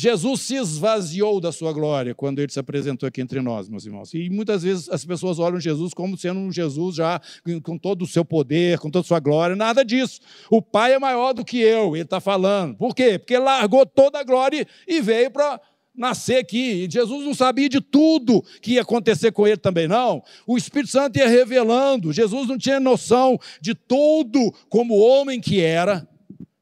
Jesus 0.00 0.42
se 0.42 0.54
esvaziou 0.54 1.40
da 1.40 1.50
sua 1.50 1.72
glória 1.72 2.14
quando 2.14 2.38
ele 2.38 2.52
se 2.52 2.60
apresentou 2.60 3.08
aqui 3.08 3.20
entre 3.20 3.40
nós, 3.40 3.68
meus 3.68 3.84
irmãos. 3.84 4.14
E 4.14 4.30
muitas 4.30 4.62
vezes 4.62 4.88
as 4.88 5.04
pessoas 5.04 5.40
olham 5.40 5.58
Jesus 5.58 5.92
como 5.92 6.16
sendo 6.16 6.38
um 6.38 6.52
Jesus 6.52 6.94
já 6.94 7.20
com 7.64 7.76
todo 7.76 8.02
o 8.02 8.06
seu 8.06 8.24
poder, 8.24 8.78
com 8.78 8.92
toda 8.92 9.04
a 9.04 9.08
sua 9.08 9.18
glória. 9.18 9.56
Nada 9.56 9.84
disso. 9.84 10.20
O 10.48 10.62
Pai 10.62 10.92
é 10.92 11.00
maior 11.00 11.32
do 11.32 11.44
que 11.44 11.58
eu, 11.58 11.96
ele 11.96 12.04
está 12.04 12.20
falando. 12.20 12.76
Por 12.76 12.94
quê? 12.94 13.18
Porque 13.18 13.36
largou 13.36 13.84
toda 13.84 14.20
a 14.20 14.22
glória 14.22 14.64
e 14.86 15.00
veio 15.00 15.32
para 15.32 15.60
nascer 15.92 16.36
aqui. 16.36 16.84
E 16.84 16.88
Jesus 16.88 17.24
não 17.24 17.34
sabia 17.34 17.68
de 17.68 17.80
tudo 17.80 18.44
que 18.62 18.74
ia 18.74 18.82
acontecer 18.82 19.32
com 19.32 19.48
ele 19.48 19.56
também, 19.56 19.88
não. 19.88 20.22
O 20.46 20.56
Espírito 20.56 20.92
Santo 20.92 21.18
ia 21.18 21.26
revelando. 21.26 22.12
Jesus 22.12 22.46
não 22.46 22.56
tinha 22.56 22.78
noção 22.78 23.36
de 23.60 23.74
tudo 23.74 24.54
como 24.68 24.96
homem 24.96 25.40
que 25.40 25.60
era 25.60 26.06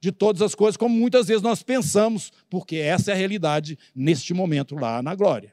de 0.01 0.13
todas 0.13 0.43
as 0.43 0.55
coisas, 0.55 0.77
como 0.77 0.95
muitas 0.95 1.27
vezes 1.27 1.43
nós 1.43 1.63
pensamos, 1.63 2.33
porque 2.51 2.77
essa 2.77 3.11
é 3.11 3.15
a 3.15 3.17
realidade 3.17 3.79
neste 3.95 4.33
momento 4.35 4.75
lá 4.75 5.03
na 5.03 5.15
glória. 5.15 5.53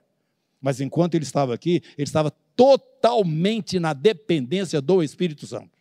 Mas 0.62 0.80
enquanto 0.80 1.16
ele 1.16 1.24
estava 1.24 1.54
aqui, 1.54 1.82
ele 1.98 2.08
estava 2.08 2.32
totalmente 2.56 3.80
na 3.80 3.94
dependência 3.94 4.82
do 4.82 5.02
Espírito 5.02 5.46
Santo. 5.48 5.72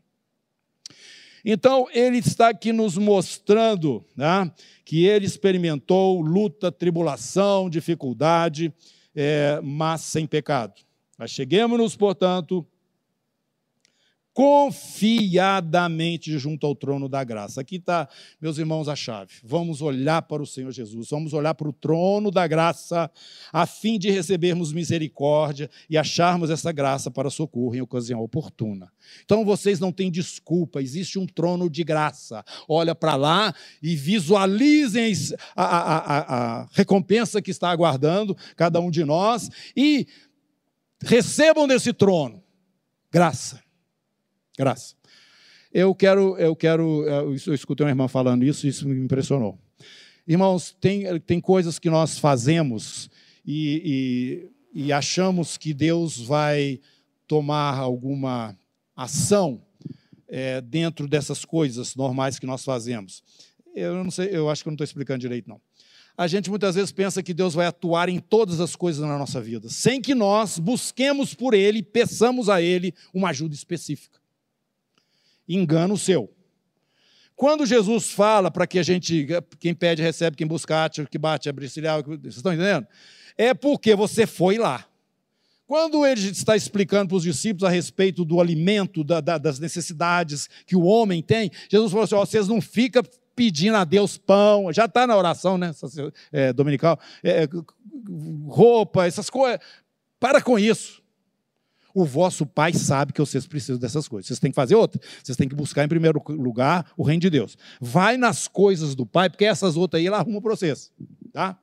Então, 1.45 1.89
ele 1.93 2.19
está 2.19 2.51
aqui 2.51 2.73
nos 2.73 2.97
mostrando 2.97 4.05
né, 4.17 4.51
que 4.85 5.05
ele 5.05 5.27
experimentou 5.27 6.21
luta, 6.21 6.71
tribulação, 6.71 7.69
dificuldade, 7.69 8.73
é, 9.15 9.61
mas 9.63 10.03
sem 10.03 10.25
pecado. 10.25 10.75
Mas 11.19 11.33
cheguemos-nos, 11.33 11.97
portanto, 11.97 12.67
confiadamente 14.35 16.39
junto 16.39 16.67
ao 16.67 16.75
trono 16.75 17.07
da 17.09 17.23
graça. 17.23 17.61
Aqui 17.61 17.77
está, 17.77 18.09
meus 18.41 18.57
irmãos, 18.57 18.89
a 18.89 18.97
chave. 18.97 19.35
Vamos 19.45 19.83
olhar 19.83 20.23
para 20.23 20.43
o 20.43 20.47
Senhor 20.47 20.73
Jesus, 20.73 21.11
vamos 21.11 21.35
olhar 21.35 21.55
para 21.55 21.69
o 21.69 21.73
trono 21.73 22.31
da 22.31 22.47
graça, 22.47 23.11
a 23.53 23.67
fim 23.67 23.99
de 23.99 24.11
recebermos 24.11 24.73
misericórdia 24.73 25.69
e 25.89 25.99
acharmos 25.99 26.49
essa 26.49 26.73
graça 26.73 27.11
para 27.11 27.29
socorro 27.29 27.75
em 27.75 27.83
ocasião 27.83 28.21
oportuna. 28.21 28.91
Então 29.25 29.45
vocês 29.45 29.79
não 29.79 29.93
têm 29.93 30.11
desculpa, 30.11 30.81
existe 30.81 31.19
um 31.19 31.27
trono 31.27 31.69
de 31.69 31.85
graça. 31.85 32.43
Olha 32.67 32.95
para 32.95 33.17
lá 33.17 33.55
e 33.83 33.95
visualizem 33.95 35.13
a, 35.55 35.65
a, 35.65 35.99
a, 35.99 36.63
a 36.63 36.69
recompensa 36.73 37.43
que 37.43 37.51
está 37.51 37.71
aguardando 37.71 38.35
cada 38.57 38.81
um 38.81 38.91
de 38.91 39.05
nós 39.05 39.51
e 39.77 40.07
recebam 41.03 41.69
desse 41.69 41.93
trono 41.93 42.43
graça 43.11 43.61
Graça. 44.59 44.95
Eu 45.73 45.95
quero, 45.95 46.37
eu 46.37 46.55
quero, 46.55 47.07
eu 47.07 47.35
escutei 47.35 47.85
uma 47.85 47.91
irmã 47.91 48.07
falando 48.07 48.45
isso, 48.45 48.67
isso 48.67 48.87
me 48.87 48.95
impressionou. 49.03 49.59
Irmãos, 50.29 50.77
tem, 50.79 51.19
tem 51.21 51.41
coisas 51.41 51.79
que 51.79 51.89
nós 51.89 52.19
fazemos 52.19 53.09
e, 53.45 54.51
e, 54.75 54.85
e 54.85 54.93
achamos 54.93 55.57
que 55.57 55.73
Deus 55.73 56.19
vai 56.21 56.79
tomar 57.27 57.79
alguma 57.79 58.55
ação 58.95 59.63
é, 60.29 60.61
dentro 60.61 61.09
dessas 61.09 61.43
coisas 61.43 61.97
normais 61.97 62.39
que 62.39 62.47
nós 62.47 62.63
fazemos. 62.63 63.23
Eu 63.75 64.05
não 64.05 64.11
sei, 64.11 64.29
eu 64.31 64.51
acho 64.51 64.63
que 64.63 64.69
eu 64.69 64.73
não 64.73 64.75
estou 64.75 64.85
explicando 64.85 65.21
direito, 65.21 65.49
não. 65.49 65.61
A 66.15 66.27
gente 66.27 66.51
muitas 66.51 66.75
vezes 66.75 66.93
pensa 66.93 67.23
que 67.23 67.33
Deus 67.33 67.55
vai 67.55 67.65
atuar 67.65 68.11
em 68.11 68.19
todas 68.19 68.61
as 68.61 68.77
coisas 68.77 69.01
na 69.01 69.17
nossa 69.17 69.41
vida, 69.41 69.71
sem 69.71 70.03
que 70.03 70.15
nós 70.15 70.59
busquemos 70.59 71.33
por 71.33 71.55
Ele, 71.55 71.83
peçamos 71.83 72.51
a 72.51 72.61
Ele 72.61 72.95
uma 73.15 73.31
ajuda 73.31 73.55
específica 73.55 74.22
engano 75.55 75.97
seu. 75.97 76.31
Quando 77.35 77.67
Jesus 77.67 78.13
fala 78.13 78.51
para 78.51 78.67
que 78.67 78.79
a 78.79 78.83
gente, 78.83 79.27
quem 79.59 79.75
pede 79.75 80.03
recebe, 80.03 80.37
quem 80.37 80.47
busca 80.47 80.85
acha, 80.85 81.05
que 81.07 81.19
bate 81.19 81.49
abre 81.49 81.69
cilhar, 81.69 82.03
vocês 82.03 82.37
estão 82.37 82.53
entendendo? 82.53 82.87
É 83.37 83.55
porque 83.55 83.95
você 83.95 84.27
foi 84.27 84.59
lá. 84.59 84.87
Quando 85.67 86.05
ele 86.05 86.21
está 86.21 86.55
explicando 86.55 87.09
para 87.09 87.17
os 87.17 87.23
discípulos 87.23 87.65
a 87.65 87.71
respeito 87.71 88.25
do 88.25 88.41
alimento, 88.41 89.03
da, 89.03 89.21
da, 89.21 89.39
das 89.39 89.59
necessidades 89.59 90.49
que 90.67 90.77
o 90.77 90.83
homem 90.83 91.23
tem, 91.23 91.51
Jesus 91.71 91.91
falou 91.91 92.05
assim: 92.05 92.15
ó, 92.15 92.25
vocês 92.25 92.47
não 92.47 92.61
ficam 92.61 93.03
pedindo 93.35 93.77
a 93.77 93.85
Deus 93.85 94.19
pão, 94.19 94.73
já 94.73 94.85
está 94.85 95.07
na 95.07 95.17
oração, 95.17 95.57
né, 95.57 95.73
é, 96.31 96.53
dominical, 96.53 96.99
é, 97.25 97.49
roupa, 98.47 99.07
essas 99.07 99.31
coisas. 99.31 99.61
Para 100.21 100.41
com 100.41 100.59
isso. 100.59 101.02
O 101.95 102.05
vosso 102.05 102.47
Pai 102.47 102.73
sabe 102.73 103.13
que 103.13 103.21
vocês 103.21 103.47
precisam 103.47 103.79
dessas 103.79 104.09
coisas. 104.09 104.29
Vocês 104.29 104.39
têm 104.39 104.51
que 104.51 104.55
fazer 104.55 104.75
outra. 104.75 105.01
Vocês 105.23 105.37
têm 105.37 105.49
que 105.49 105.55
buscar 105.55 105.85
em 105.85 105.89
primeiro 105.89 106.23
lugar 106.29 106.91
o 106.97 107.03
reino 107.03 107.21
de 107.21 107.31
Deus. 107.31 107.57
Vai 107.81 108.17
nas 108.17 108.49
coisas 108.49 108.95
do 108.95 109.05
Pai, 109.05 109.29
porque 109.29 109.45
essas 109.45 109.77
outras 109.77 110.01
aí 110.01 110.07
ele 110.07 110.15
arruma 110.15 110.41
para 110.41 110.51
vocês. 110.51 110.91
Tá? 111.33 111.59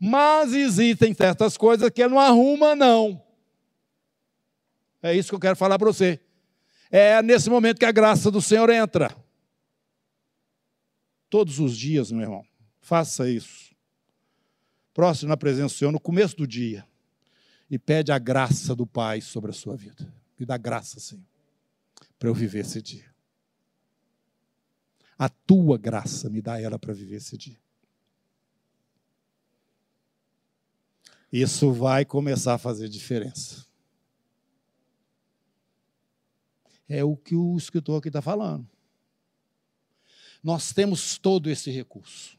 Mas 0.00 0.52
existem 0.52 1.14
certas 1.14 1.56
coisas 1.56 1.88
que 1.90 2.02
ele 2.02 2.10
não 2.10 2.18
arruma, 2.18 2.74
não. 2.74 3.22
É 5.00 5.14
isso 5.14 5.28
que 5.28 5.34
eu 5.34 5.40
quero 5.40 5.56
falar 5.56 5.78
para 5.78 5.86
você. 5.86 6.20
É 6.90 7.22
nesse 7.22 7.48
momento 7.48 7.78
que 7.78 7.84
a 7.84 7.92
graça 7.92 8.30
do 8.30 8.42
Senhor 8.42 8.68
entra. 8.68 9.16
Todos 11.30 11.60
os 11.60 11.76
dias, 11.76 12.10
meu 12.10 12.22
irmão, 12.22 12.44
faça 12.80 13.30
isso. 13.30 13.72
Próximo 14.92 15.30
na 15.30 15.36
presença 15.36 15.74
do 15.74 15.78
Senhor, 15.78 15.92
no 15.92 16.00
começo 16.00 16.36
do 16.36 16.46
dia 16.46 16.86
e 17.72 17.78
pede 17.78 18.12
a 18.12 18.18
graça 18.18 18.76
do 18.76 18.86
Pai 18.86 19.22
sobre 19.22 19.50
a 19.50 19.54
sua 19.54 19.74
vida. 19.74 20.06
Me 20.38 20.44
dá 20.44 20.58
graça, 20.58 21.00
Senhor, 21.00 21.24
para 22.18 22.28
eu 22.28 22.34
viver 22.34 22.58
esse 22.58 22.82
dia. 22.82 23.10
A 25.18 25.30
tua 25.30 25.78
graça 25.78 26.28
me 26.28 26.42
dá 26.42 26.60
ela 26.60 26.78
para 26.78 26.92
viver 26.92 27.16
esse 27.16 27.34
dia. 27.38 27.58
Isso 31.32 31.72
vai 31.72 32.04
começar 32.04 32.52
a 32.52 32.58
fazer 32.58 32.90
diferença. 32.90 33.64
É 36.86 37.02
o 37.02 37.16
que 37.16 37.34
o 37.34 37.56
escritor 37.56 38.00
aqui 38.00 38.08
está 38.08 38.20
falando. 38.20 38.68
Nós 40.44 40.74
temos 40.74 41.16
todo 41.16 41.48
esse 41.48 41.70
recurso. 41.70 42.38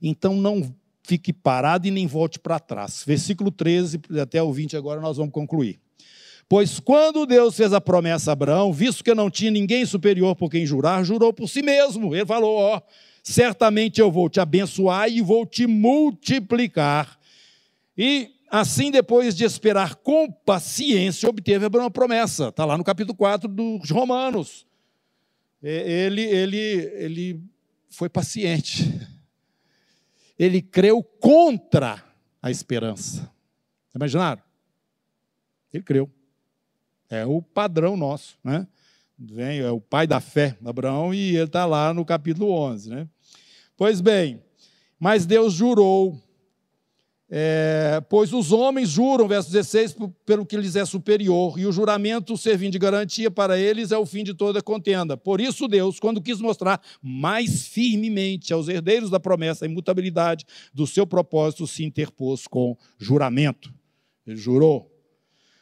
Então 0.00 0.34
não 0.34 0.74
fique 1.06 1.32
parado 1.32 1.86
e 1.86 1.90
nem 1.90 2.06
volte 2.06 2.38
para 2.38 2.58
trás. 2.58 3.04
Versículo 3.06 3.50
13 3.50 4.00
até 4.20 4.42
o 4.42 4.52
20, 4.52 4.76
agora 4.76 5.00
nós 5.00 5.16
vamos 5.16 5.32
concluir. 5.32 5.78
Pois 6.48 6.78
quando 6.78 7.26
Deus 7.26 7.56
fez 7.56 7.72
a 7.72 7.80
promessa 7.80 8.30
a 8.30 8.32
Abraão, 8.32 8.72
visto 8.72 9.02
que 9.02 9.14
não 9.14 9.30
tinha 9.30 9.50
ninguém 9.50 9.84
superior 9.84 10.34
por 10.36 10.50
quem 10.50 10.66
jurar, 10.66 11.04
jurou 11.04 11.32
por 11.32 11.48
si 11.48 11.62
mesmo. 11.62 12.14
Ele 12.14 12.26
falou: 12.26 12.56
Ó, 12.56 12.80
certamente 13.22 14.00
eu 14.00 14.10
vou 14.10 14.28
te 14.28 14.38
abençoar 14.38 15.08
e 15.08 15.20
vou 15.20 15.46
te 15.46 15.66
multiplicar. 15.66 17.18
E 17.96 18.30
assim, 18.48 18.90
depois 18.90 19.34
de 19.34 19.44
esperar 19.44 19.96
com 19.96 20.30
paciência, 20.30 21.28
obteve 21.28 21.64
Abraão 21.64 21.86
a 21.86 21.90
promessa. 21.90 22.48
Está 22.48 22.64
lá 22.64 22.78
no 22.78 22.84
capítulo 22.84 23.16
4 23.16 23.48
dos 23.48 23.90
Romanos. 23.90 24.66
Ele, 25.62 26.22
ele, 26.22 26.58
ele 26.94 27.40
foi 27.90 28.08
paciente 28.08 28.84
ele 30.38 30.60
creu 30.60 31.02
contra 31.02 32.04
a 32.42 32.50
esperança. 32.50 33.30
Imaginaram? 33.94 34.42
Ele 35.72 35.82
creu. 35.82 36.10
É 37.08 37.24
o 37.24 37.40
padrão 37.40 37.96
nosso, 37.96 38.38
né? 38.42 38.66
Vem, 39.18 39.60
é 39.60 39.70
o 39.70 39.80
pai 39.80 40.06
da 40.06 40.20
fé, 40.20 40.56
Abraão, 40.64 41.14
e 41.14 41.36
ele 41.36 41.44
está 41.44 41.64
lá 41.64 41.94
no 41.94 42.04
capítulo 42.04 42.50
11, 42.50 42.90
né? 42.90 43.08
Pois 43.76 44.00
bem, 44.00 44.42
mas 44.98 45.24
Deus 45.24 45.54
jurou 45.54 46.20
é, 47.28 48.00
pois 48.08 48.32
os 48.32 48.52
homens 48.52 48.90
juram, 48.90 49.26
verso 49.26 49.50
16, 49.50 49.96
pelo 50.24 50.46
que 50.46 50.56
lhes 50.56 50.76
é 50.76 50.84
superior, 50.84 51.58
e 51.58 51.66
o 51.66 51.72
juramento 51.72 52.36
servindo 52.36 52.72
de 52.72 52.78
garantia 52.78 53.30
para 53.30 53.58
eles 53.58 53.90
é 53.90 53.98
o 53.98 54.06
fim 54.06 54.22
de 54.22 54.32
toda 54.32 54.62
contenda. 54.62 55.16
Por 55.16 55.40
isso, 55.40 55.66
Deus, 55.66 55.98
quando 55.98 56.22
quis 56.22 56.40
mostrar 56.40 56.80
mais 57.02 57.66
firmemente 57.66 58.52
aos 58.52 58.68
herdeiros 58.68 59.10
da 59.10 59.18
promessa 59.18 59.64
a 59.64 59.68
imutabilidade 59.68 60.44
do 60.72 60.86
seu 60.86 61.06
propósito, 61.06 61.66
se 61.66 61.84
interpôs 61.84 62.46
com 62.46 62.76
juramento. 62.96 63.74
Ele 64.24 64.36
jurou. 64.36 64.92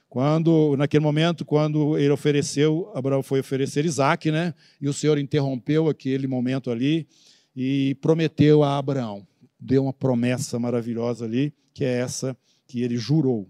Quando, 0.08 0.76
naquele 0.76 1.02
momento, 1.02 1.44
quando 1.44 1.98
ele 1.98 2.10
ofereceu, 2.10 2.92
Abraão 2.94 3.22
foi 3.22 3.40
oferecer 3.40 3.84
Isaac, 3.84 4.30
né? 4.30 4.54
E 4.80 4.88
o 4.88 4.92
Senhor 4.92 5.18
interrompeu 5.18 5.88
aquele 5.88 6.28
momento 6.28 6.70
ali 6.70 7.08
e 7.56 7.96
prometeu 8.00 8.62
a 8.62 8.78
Abraão 8.78 9.26
deu 9.64 9.84
uma 9.84 9.92
promessa 9.92 10.58
maravilhosa 10.58 11.24
ali, 11.24 11.54
que 11.72 11.84
é 11.84 11.98
essa 11.98 12.36
que 12.66 12.82
ele 12.82 12.98
jurou. 12.98 13.48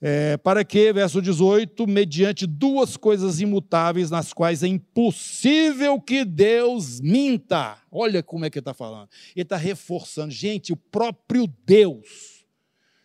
É, 0.00 0.36
para 0.36 0.64
que, 0.64 0.92
verso 0.92 1.20
18, 1.20 1.86
mediante 1.86 2.46
duas 2.46 2.96
coisas 2.96 3.40
imutáveis 3.40 4.10
nas 4.10 4.32
quais 4.32 4.62
é 4.62 4.68
impossível 4.68 6.00
que 6.00 6.24
Deus 6.24 7.00
minta. 7.00 7.76
Olha 7.90 8.22
como 8.22 8.44
é 8.44 8.50
que 8.50 8.58
ele 8.58 8.62
está 8.62 8.72
falando. 8.72 9.08
Ele 9.34 9.42
está 9.42 9.56
reforçando. 9.56 10.30
Gente, 10.30 10.72
o 10.72 10.76
próprio 10.76 11.46
Deus 11.66 12.46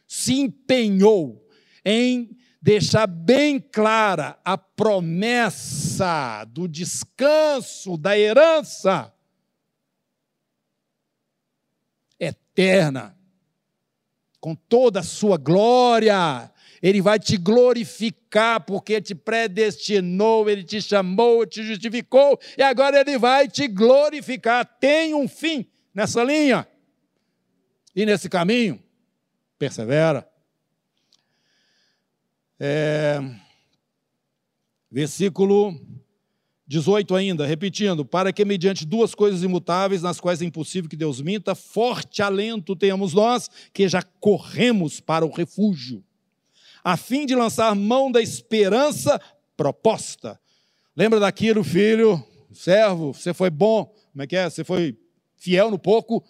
se 0.07 0.33
empenhou 0.33 1.43
em 1.83 2.29
deixar 2.61 3.07
bem 3.07 3.59
clara 3.59 4.39
a 4.45 4.57
promessa 4.57 6.45
do 6.45 6.67
descanso, 6.67 7.97
da 7.97 8.17
herança 8.17 9.12
eterna, 12.53 13.17
com 14.39 14.55
toda 14.55 14.99
a 14.99 15.03
sua 15.03 15.37
glória. 15.37 16.51
Ele 16.81 17.01
vai 17.01 17.17
te 17.17 17.37
glorificar 17.37 18.61
porque 18.61 19.01
te 19.01 19.15
predestinou, 19.15 20.49
ele 20.49 20.63
te 20.63 20.81
chamou, 20.81 21.45
te 21.45 21.63
justificou 21.63 22.39
e 22.57 22.61
agora 22.61 22.99
ele 22.99 23.17
vai 23.17 23.47
te 23.47 23.67
glorificar. 23.67 24.65
Tem 24.79 25.13
um 25.13 25.27
fim 25.27 25.65
nessa 25.93 26.23
linha 26.23 26.67
e 27.95 28.05
nesse 28.05 28.29
caminho. 28.29 28.83
Persevera. 29.57 30.29
É, 32.59 33.19
versículo 34.91 35.73
18 36.65 37.15
ainda, 37.15 37.45
repetindo, 37.45 38.05
para 38.05 38.31
que 38.31 38.45
mediante 38.45 38.85
duas 38.85 39.13
coisas 39.13 39.43
imutáveis, 39.43 40.01
nas 40.01 40.19
quais 40.19 40.41
é 40.41 40.45
impossível 40.45 40.89
que 40.89 40.95
Deus 40.95 41.21
minta, 41.21 41.53
forte 41.53 42.21
alento 42.21 42.75
tenhamos 42.75 43.13
nós, 43.13 43.49
que 43.73 43.87
já 43.87 44.01
corremos 44.01 44.99
para 44.99 45.25
o 45.25 45.31
refúgio, 45.31 46.03
a 46.83 46.95
fim 46.95 47.25
de 47.25 47.35
lançar 47.35 47.75
mão 47.75 48.11
da 48.11 48.21
esperança 48.21 49.19
proposta. 49.57 50.39
Lembra 50.95 51.19
daquilo, 51.19 51.63
filho, 51.63 52.23
servo, 52.53 53.13
você 53.13 53.33
foi 53.33 53.49
bom, 53.49 53.85
como 54.11 54.23
é 54.23 54.27
que 54.27 54.35
é? 54.35 54.49
Você 54.49 54.63
foi 54.63 54.97
fiel 55.35 55.69
no 55.69 55.79
pouco, 55.79 56.23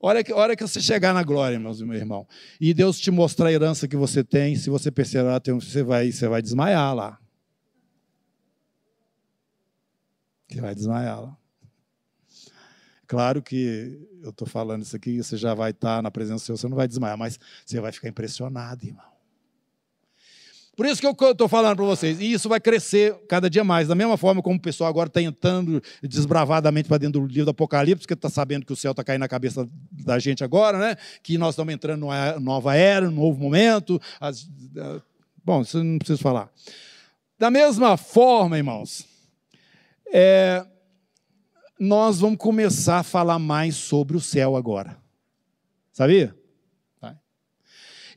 Hora 0.00 0.22
que, 0.22 0.32
hora 0.32 0.54
que 0.54 0.64
você 0.64 0.80
chegar 0.80 1.12
na 1.12 1.24
glória, 1.24 1.58
meus 1.58 1.82
meu 1.82 1.96
irmão, 1.96 2.24
e 2.60 2.72
Deus 2.72 3.00
te 3.00 3.10
mostrar 3.10 3.48
a 3.48 3.52
herança 3.52 3.88
que 3.88 3.96
você 3.96 4.22
tem, 4.22 4.54
se 4.54 4.70
você 4.70 4.92
perseverar, 4.92 5.42
você 5.44 5.82
vai, 5.82 6.12
você 6.12 6.28
vai 6.28 6.40
desmaiar 6.40 6.94
lá. 6.94 7.18
Que 10.48 10.60
vai 10.60 10.74
desmaiar 10.74 11.20
lá. 11.20 11.36
Claro 13.06 13.40
que 13.42 13.98
eu 14.22 14.30
estou 14.30 14.46
falando 14.46 14.82
isso 14.82 14.94
aqui, 14.94 15.22
você 15.22 15.36
já 15.36 15.54
vai 15.54 15.70
estar 15.70 15.96
tá 15.96 16.02
na 16.02 16.10
presença 16.10 16.42
do 16.42 16.46
Senhor, 16.46 16.56
você 16.58 16.68
não 16.68 16.76
vai 16.76 16.86
desmaiar, 16.88 17.16
mas 17.16 17.38
você 17.64 17.80
vai 17.80 17.92
ficar 17.92 18.08
impressionado, 18.08 18.84
irmão. 18.84 19.18
Por 20.78 20.86
isso 20.86 21.00
que 21.00 21.06
eu 21.08 21.32
estou 21.32 21.48
falando 21.48 21.74
para 21.74 21.84
vocês, 21.86 22.20
e 22.20 22.30
isso 22.30 22.48
vai 22.48 22.60
crescer 22.60 23.12
cada 23.26 23.50
dia 23.50 23.64
mais. 23.64 23.88
Da 23.88 23.96
mesma 23.96 24.16
forma 24.16 24.40
como 24.40 24.58
o 24.58 24.62
pessoal 24.62 24.88
agora 24.88 25.08
está 25.08 25.20
entrando 25.20 25.82
desbravadamente 26.00 26.88
para 26.88 26.98
dentro 26.98 27.20
do 27.20 27.26
livro 27.26 27.46
do 27.46 27.50
Apocalipse, 27.50 28.02
porque 28.02 28.14
está 28.14 28.30
sabendo 28.30 28.64
que 28.64 28.72
o 28.72 28.76
céu 28.76 28.92
está 28.92 29.02
caindo 29.02 29.22
na 29.22 29.26
cabeça 29.26 29.68
da 29.90 30.20
gente 30.20 30.44
agora, 30.44 30.78
né? 30.78 30.96
que 31.20 31.36
nós 31.36 31.54
estamos 31.54 31.74
entrando 31.74 32.02
numa 32.02 32.38
nova 32.38 32.76
era, 32.76 33.10
num 33.10 33.16
novo 33.16 33.40
momento. 33.40 34.00
As, 34.20 34.48
bom, 35.44 35.62
isso 35.62 35.82
não 35.82 35.98
preciso 35.98 36.22
falar. 36.22 36.48
Da 37.36 37.50
mesma 37.50 37.96
forma, 37.96 38.56
irmãos, 38.56 39.04
é, 40.12 40.66
nós 41.78 42.20
vamos 42.20 42.38
começar 42.38 42.98
a 42.98 43.02
falar 43.02 43.38
mais 43.38 43.76
sobre 43.76 44.16
o 44.16 44.20
céu 44.20 44.56
agora. 44.56 44.98
Sabia? 45.92 46.34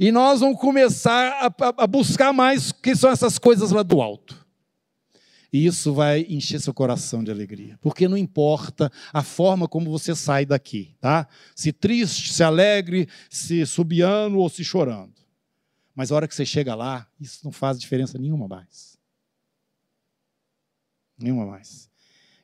E 0.01 0.11
nós 0.11 0.39
vamos 0.39 0.59
começar 0.59 1.45
a, 1.45 1.83
a 1.83 1.85
buscar 1.85 2.33
mais 2.33 2.71
o 2.71 2.75
que 2.75 2.95
são 2.95 3.11
essas 3.11 3.37
coisas 3.37 3.69
lá 3.69 3.83
do 3.83 4.01
alto. 4.01 4.43
E 5.53 5.63
isso 5.63 5.93
vai 5.93 6.25
encher 6.27 6.59
seu 6.59 6.73
coração 6.73 7.23
de 7.23 7.29
alegria. 7.29 7.77
Porque 7.79 8.07
não 8.07 8.17
importa 8.17 8.91
a 9.13 9.21
forma 9.21 9.67
como 9.67 9.91
você 9.91 10.15
sai 10.15 10.43
daqui, 10.43 10.95
tá? 10.99 11.27
Se 11.55 11.71
triste, 11.71 12.33
se 12.33 12.41
alegre, 12.41 13.07
se 13.29 13.63
subiando 13.63 14.39
ou 14.39 14.49
se 14.49 14.63
chorando. 14.63 15.13
Mas 15.93 16.11
a 16.11 16.15
hora 16.15 16.27
que 16.27 16.33
você 16.33 16.45
chega 16.45 16.73
lá, 16.73 17.05
isso 17.19 17.41
não 17.43 17.51
faz 17.51 17.79
diferença 17.79 18.17
nenhuma 18.17 18.47
mais. 18.47 18.90
Nenhuma 21.21 21.45
mais. 21.45 21.89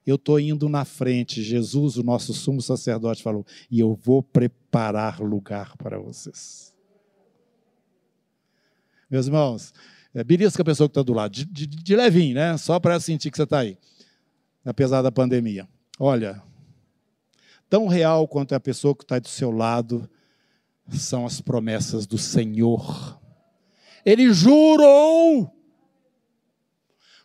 Eu 0.06 0.16
estou 0.16 0.40
indo 0.40 0.70
na 0.70 0.86
frente. 0.86 1.44
Jesus, 1.44 1.98
o 1.98 2.04
nosso 2.04 2.34
sumo 2.34 2.62
sacerdote, 2.62 3.22
falou: 3.22 3.46
e 3.70 3.80
eu 3.80 3.94
vou 3.94 4.24
preparar 4.24 5.20
lugar 5.20 5.76
para 5.78 6.00
vocês. 6.00 6.74
Meus 9.10 9.28
irmãos, 9.28 9.74
é, 10.14 10.24
belisca 10.24 10.62
a 10.62 10.66
pessoa 10.66 10.88
que 10.88 10.92
está 10.92 11.02
do 11.02 11.14
lado, 11.14 11.32
de, 11.32 11.46
de, 11.46 11.68
de 11.68 11.96
levinho, 11.96 12.36
né? 12.36 12.58
Só 12.58 12.80
para 12.80 13.00
sentir 13.00 13.32
que 13.32 13.38
você 13.38 13.44
está 13.44 13.60
aí, 13.60 13.78
apesar 14.66 15.02
da 15.02 15.12
pandemia. 15.12 15.68
Olha, 16.00 16.42
tão 17.70 17.88
real 17.88 18.28
quanto 18.28 18.54
é 18.54 18.56
a 18.56 18.60
pessoa 18.60 18.96
que 18.96 19.04
está 19.04 19.20
do 19.20 19.28
seu 19.28 19.52
lado 19.52 20.10
são 20.90 21.26
as 21.26 21.42
promessas 21.42 22.06
do 22.06 22.18
Senhor. 22.18 23.20
Ele 24.06 24.32
jurou 24.34 25.57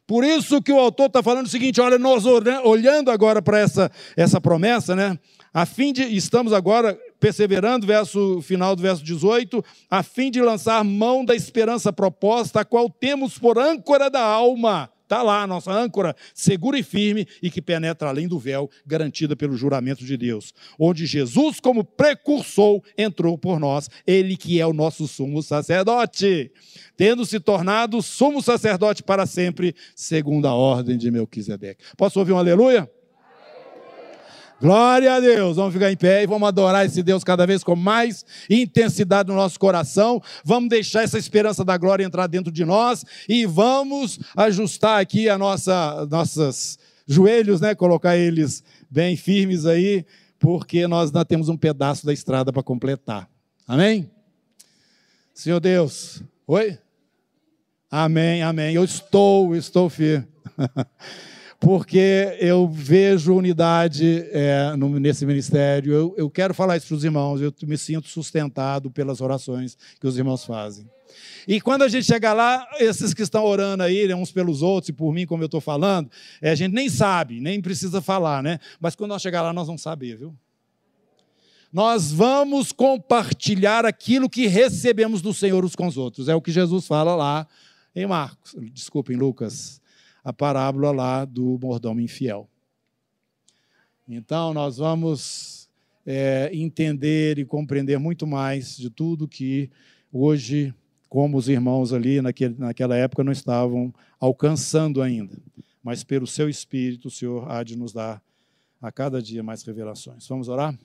por 0.07 0.25
isso 0.25 0.61
que 0.61 0.73
o 0.73 0.79
autor 0.79 1.07
está 1.07 1.23
falando 1.23 1.47
o 1.47 1.51
seguinte: 1.51 1.81
olha, 1.81 1.99
nós 1.99 2.25
olhando 2.65 3.11
agora 3.11 3.41
para 3.41 3.59
essa, 3.59 3.91
essa 4.17 4.41
promessa, 4.41 4.95
né? 4.97 5.19
A 5.55 5.67
fim 5.67 5.93
de, 5.93 6.03
estamos 6.03 6.53
agora 6.53 6.99
perseverando, 7.21 7.87
verso 7.87 8.41
final 8.41 8.75
do 8.75 8.83
verso 8.83 9.05
18, 9.05 9.63
a 9.91 10.03
fim 10.03 10.31
de 10.31 10.41
lançar 10.41 10.83
mão 10.83 11.25
da 11.25 11.35
esperança 11.37 11.93
proposta, 11.93 12.61
a 12.61 12.65
qual 12.65 12.89
temos 12.89 13.39
por 13.39 13.59
âncora 13.59 14.09
da 14.09 14.23
alma 14.23 14.91
Está 15.13 15.23
lá 15.23 15.43
a 15.43 15.47
nossa 15.47 15.71
âncora, 15.71 16.17
segura 16.33 16.79
e 16.79 16.83
firme 16.83 17.29
e 17.43 17.51
que 17.51 17.61
penetra 17.61 18.09
além 18.09 18.27
do 18.27 18.39
véu, 18.39 18.71
garantida 18.87 19.37
pelo 19.37 19.55
juramento 19.55 20.07
de 20.07 20.17
Deus. 20.17 20.55
Onde 20.79 21.05
Jesus, 21.05 21.61
como 21.61 21.85
precursor, 21.85 22.81
entrou 22.97 23.37
por 23.37 23.61
nós, 23.61 23.91
ele 24.07 24.39
que 24.39 24.59
é 24.59 24.67
o 24.67 24.73
nosso 24.73 25.07
sumo 25.07 25.43
sacerdote, 25.43 26.51
tendo 26.97 27.27
se 27.27 27.39
tornado 27.39 28.01
sumo 28.01 28.41
sacerdote 28.41 29.03
para 29.03 29.27
sempre, 29.27 29.75
segundo 29.95 30.49
a 30.49 30.55
ordem 30.55 30.97
de 30.97 31.11
Melquisedeque. 31.11 31.85
Posso 31.95 32.19
ouvir 32.19 32.33
um 32.33 32.39
aleluia? 32.39 32.91
Glória 34.63 35.15
a 35.15 35.19
Deus. 35.19 35.57
Vamos 35.57 35.75
ficar 35.75 35.91
em 35.91 35.97
pé 35.97 36.23
e 36.23 36.27
vamos 36.29 36.47
adorar 36.47 36.87
esse 36.87 37.03
Deus 37.03 37.25
cada 37.25 37.45
vez 37.45 37.65
com 37.65 37.75
mais 37.75 38.25
intensidade 38.49 39.29
no 39.29 39.35
nosso 39.35 39.59
coração. 39.59 40.23
Vamos 40.45 40.69
deixar 40.69 41.03
essa 41.03 41.19
esperança 41.19 41.65
da 41.65 41.77
glória 41.77 42.05
entrar 42.05 42.29
dentro 42.29 42.53
de 42.53 42.65
nós 42.65 43.05
e 43.29 43.45
vamos 43.45 44.21
ajustar 44.37 45.01
aqui 45.01 45.29
a 45.29 45.37
nossa 45.37 46.07
nossos 46.09 46.79
joelhos, 47.09 47.61
né? 47.61 47.75
Colocar 47.75 48.17
eles 48.17 48.63
bem 48.89 49.17
firmes 49.17 49.67
aí, 49.67 50.07
porque 50.39 50.87
nós 50.87 51.09
ainda 51.09 51.25
temos 51.25 51.49
um 51.49 51.57
pedaço 51.57 52.07
da 52.07 52.13
estrada 52.13 52.53
para 52.53 52.63
completar. 52.63 53.29
Amém? 53.67 54.09
Senhor 55.35 55.59
Deus. 55.59 56.23
Oi? 56.47 56.79
Amém, 57.91 58.45
amém. 58.45 58.77
Eu 58.77 58.85
estou, 58.85 59.57
estou 59.57 59.91
firme. 59.91 60.25
porque 61.63 62.37
eu 62.41 62.69
vejo 62.69 63.33
unidade 63.33 64.27
é, 64.33 64.75
no, 64.77 64.99
nesse 64.99 65.25
ministério. 65.25 65.93
Eu, 65.93 66.15
eu 66.19 66.29
quero 66.29 66.53
falar 66.53 66.77
isso 66.77 66.89
para 66.89 66.97
os 66.97 67.05
irmãos, 67.05 67.41
eu 67.41 67.55
me 67.63 67.79
sinto 67.79 68.09
sustentado 68.09 68.91
pelas 68.91 69.21
orações 69.21 69.79
que 70.01 70.07
os 70.09 70.19
irmãos 70.19 70.45
fazem. 70.45 70.91
E 71.47 71.61
quando 71.61 71.83
a 71.83 71.89
gente 71.89 72.05
chega 72.05 72.33
lá, 72.33 72.67
esses 72.81 73.15
que 73.15 73.23
estão 73.23 73.45
orando 73.45 73.85
aí, 73.85 74.09
né, 74.09 74.15
uns 74.15 74.33
pelos 74.33 74.61
outros 74.61 74.89
e 74.89 74.93
por 74.93 75.13
mim, 75.15 75.25
como 75.25 75.45
eu 75.45 75.47
estou 75.47 75.61
falando, 75.61 76.11
é, 76.41 76.51
a 76.51 76.55
gente 76.57 76.73
nem 76.73 76.89
sabe, 76.89 77.41
nem 77.41 77.63
precisa 77.63 78.01
falar, 78.01 78.43
né? 78.43 78.59
Mas 78.81 78.97
quando 78.97 79.11
nós 79.11 79.23
chegar 79.23 79.41
lá, 79.41 79.53
nós 79.53 79.69
vamos 79.69 79.83
saber, 79.83 80.17
viu? 80.17 80.35
nós 81.73 82.13
vamos 82.13 82.71
compartilhar 82.71 83.87
aquilo 83.87 84.29
que 84.29 84.47
recebemos 84.47 85.23
do 85.23 85.33
Senhor 85.33 85.65
uns 85.65 85.75
com 85.75 85.87
os 85.87 85.97
outros. 85.97 86.29
É 86.29 86.35
o 86.35 86.43
que 86.43 86.53
Jesus 86.53 86.87
fala 86.87 87.15
lá 87.15 87.47
em 87.95 88.07
Marcos, 88.07 88.55
desculpa, 88.73 89.13
em 89.13 89.17
Lucas, 89.17 89.81
a 90.25 90.33
parábola 90.33 90.91
lá 90.91 91.25
do 91.25 91.59
mordomo 91.61 92.01
infiel. 92.01 92.49
Então, 94.09 94.53
nós 94.53 94.77
vamos 94.79 95.71
é, 96.05 96.51
entender 96.53 97.39
e 97.39 97.45
compreender 97.45 97.99
muito 97.99 98.27
mais 98.27 98.77
de 98.77 98.91
tudo 98.91 99.29
que 99.29 99.71
hoje, 100.13 100.75
como 101.09 101.37
os 101.37 101.49
irmãos 101.49 101.93
ali 101.93 102.21
naquele, 102.21 102.55
naquela 102.59 102.97
época 102.97 103.25
não 103.25 103.33
estavam 103.33 103.93
alcançando 104.21 105.01
ainda. 105.01 105.37
Mas 105.83 106.05
pelo 106.05 106.27
seu 106.27 106.49
Espírito, 106.49 107.09
o 107.09 107.11
Senhor 107.11 107.51
há 107.51 107.63
de 107.63 107.77
nos 107.77 107.93
dar 107.93 108.23
a 108.81 108.91
cada 108.91 109.23
dia 109.23 109.43
mais 109.43 109.63
revelações. 109.63 110.27
Vamos 110.27 110.49
orar? 110.49 110.77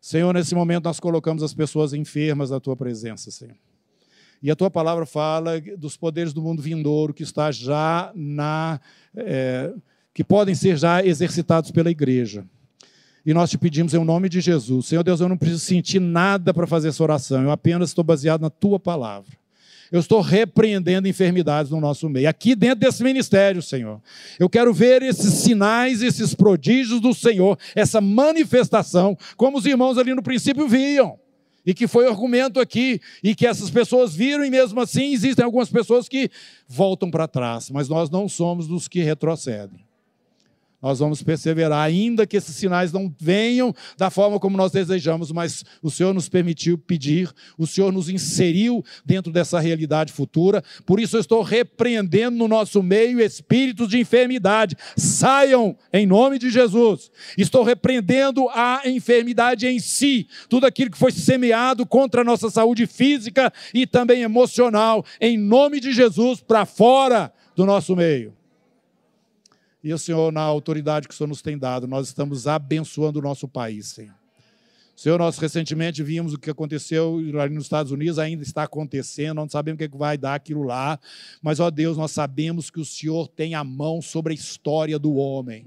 Senhor, 0.00 0.32
nesse 0.32 0.54
momento 0.54 0.84
nós 0.84 1.00
colocamos 1.00 1.42
as 1.42 1.52
pessoas 1.52 1.92
enfermas 1.92 2.50
na 2.50 2.60
tua 2.60 2.76
presença, 2.76 3.30
Senhor. 3.30 3.56
E 4.42 4.50
a 4.50 4.56
tua 4.56 4.70
palavra 4.70 5.06
fala 5.06 5.60
dos 5.76 5.96
poderes 5.96 6.32
do 6.32 6.42
mundo 6.42 6.62
vindouro 6.62 7.14
que 7.14 7.22
está 7.22 7.50
já 7.50 8.12
na. 8.14 8.80
É, 9.16 9.72
que 10.12 10.24
podem 10.24 10.54
ser 10.54 10.78
já 10.78 11.04
exercitados 11.04 11.70
pela 11.70 11.90
igreja. 11.90 12.44
E 13.24 13.34
nós 13.34 13.50
te 13.50 13.58
pedimos 13.58 13.92
em 13.92 14.02
nome 14.02 14.28
de 14.28 14.40
Jesus. 14.40 14.86
Senhor 14.86 15.02
Deus, 15.02 15.20
eu 15.20 15.28
não 15.28 15.36
preciso 15.36 15.60
sentir 15.60 16.00
nada 16.00 16.54
para 16.54 16.66
fazer 16.66 16.88
essa 16.88 17.02
oração, 17.02 17.42
eu 17.42 17.50
apenas 17.50 17.90
estou 17.90 18.02
baseado 18.04 18.40
na 18.40 18.48
tua 18.48 18.80
palavra. 18.80 19.32
Eu 19.90 20.00
estou 20.00 20.20
repreendendo 20.20 21.06
enfermidades 21.06 21.70
no 21.70 21.80
nosso 21.80 22.08
meio, 22.08 22.28
aqui 22.28 22.54
dentro 22.54 22.80
desse 22.80 23.02
ministério, 23.02 23.60
Senhor. 23.60 24.00
Eu 24.38 24.48
quero 24.48 24.72
ver 24.72 25.02
esses 25.02 25.34
sinais, 25.34 26.02
esses 26.02 26.34
prodígios 26.34 27.00
do 27.00 27.12
Senhor, 27.12 27.58
essa 27.74 28.00
manifestação, 28.00 29.16
como 29.36 29.58
os 29.58 29.66
irmãos 29.66 29.98
ali 29.98 30.14
no 30.14 30.22
princípio 30.22 30.68
viam. 30.68 31.18
E 31.66 31.74
que 31.74 31.88
foi 31.88 32.06
argumento 32.06 32.60
aqui, 32.60 33.00
e 33.22 33.34
que 33.34 33.46
essas 33.46 33.68
pessoas 33.70 34.14
viram, 34.14 34.44
e 34.44 34.50
mesmo 34.50 34.80
assim 34.80 35.12
existem 35.12 35.44
algumas 35.44 35.68
pessoas 35.68 36.08
que 36.08 36.30
voltam 36.68 37.10
para 37.10 37.26
trás, 37.26 37.70
mas 37.70 37.88
nós 37.88 38.08
não 38.08 38.28
somos 38.28 38.68
dos 38.68 38.86
que 38.86 39.02
retrocedem 39.02 39.85
nós 40.80 40.98
vamos 40.98 41.22
perseverar, 41.22 41.84
ainda 41.84 42.26
que 42.26 42.36
esses 42.36 42.54
sinais 42.54 42.92
não 42.92 43.12
venham 43.18 43.74
da 43.96 44.10
forma 44.10 44.38
como 44.38 44.56
nós 44.56 44.72
desejamos, 44.72 45.32
mas 45.32 45.64
o 45.82 45.90
Senhor 45.90 46.12
nos 46.12 46.28
permitiu 46.28 46.76
pedir, 46.76 47.32
o 47.56 47.66
Senhor 47.66 47.92
nos 47.92 48.08
inseriu 48.08 48.84
dentro 49.04 49.32
dessa 49.32 49.58
realidade 49.58 50.12
futura, 50.12 50.62
por 50.84 51.00
isso 51.00 51.16
eu 51.16 51.20
estou 51.20 51.42
repreendendo 51.42 52.36
no 52.36 52.46
nosso 52.46 52.82
meio 52.82 53.20
espíritos 53.20 53.88
de 53.88 53.98
enfermidade, 53.98 54.76
saiam 54.96 55.76
em 55.92 56.06
nome 56.06 56.38
de 56.38 56.50
Jesus. 56.50 57.10
Estou 57.36 57.62
repreendendo 57.62 58.48
a 58.50 58.82
enfermidade 58.84 59.66
em 59.66 59.78
si, 59.78 60.28
tudo 60.48 60.66
aquilo 60.66 60.90
que 60.90 60.98
foi 60.98 61.12
semeado 61.12 61.86
contra 61.86 62.20
a 62.20 62.24
nossa 62.24 62.50
saúde 62.50 62.86
física 62.86 63.52
e 63.72 63.86
também 63.86 64.22
emocional, 64.22 65.04
em 65.20 65.38
nome 65.38 65.80
de 65.80 65.92
Jesus, 65.92 66.40
para 66.40 66.66
fora 66.66 67.32
do 67.54 67.64
nosso 67.64 67.96
meio. 67.96 68.34
E 69.86 69.94
o 69.94 69.98
Senhor, 69.98 70.32
na 70.32 70.40
autoridade 70.40 71.06
que 71.06 71.14
o 71.14 71.16
Senhor 71.16 71.28
nos 71.28 71.40
tem 71.40 71.56
dado, 71.56 71.86
nós 71.86 72.08
estamos 72.08 72.48
abençoando 72.48 73.20
o 73.20 73.22
nosso 73.22 73.46
país, 73.46 73.86
Senhor. 73.86 74.16
Senhor, 74.96 75.16
nós 75.16 75.38
recentemente 75.38 76.02
vimos 76.02 76.34
o 76.34 76.38
que 76.40 76.50
aconteceu 76.50 77.20
ali 77.40 77.54
nos 77.54 77.66
Estados 77.66 77.92
Unidos, 77.92 78.18
ainda 78.18 78.42
está 78.42 78.64
acontecendo, 78.64 79.36
não 79.36 79.48
sabemos 79.48 79.80
o 79.80 79.88
que 79.88 79.96
vai 79.96 80.18
dar 80.18 80.34
aquilo 80.34 80.64
lá, 80.64 80.98
mas, 81.40 81.60
ó 81.60 81.70
Deus, 81.70 81.96
nós 81.96 82.10
sabemos 82.10 82.68
que 82.68 82.80
o 82.80 82.84
Senhor 82.84 83.28
tem 83.28 83.54
a 83.54 83.62
mão 83.62 84.02
sobre 84.02 84.32
a 84.32 84.34
história 84.34 84.98
do 84.98 85.14
homem. 85.14 85.64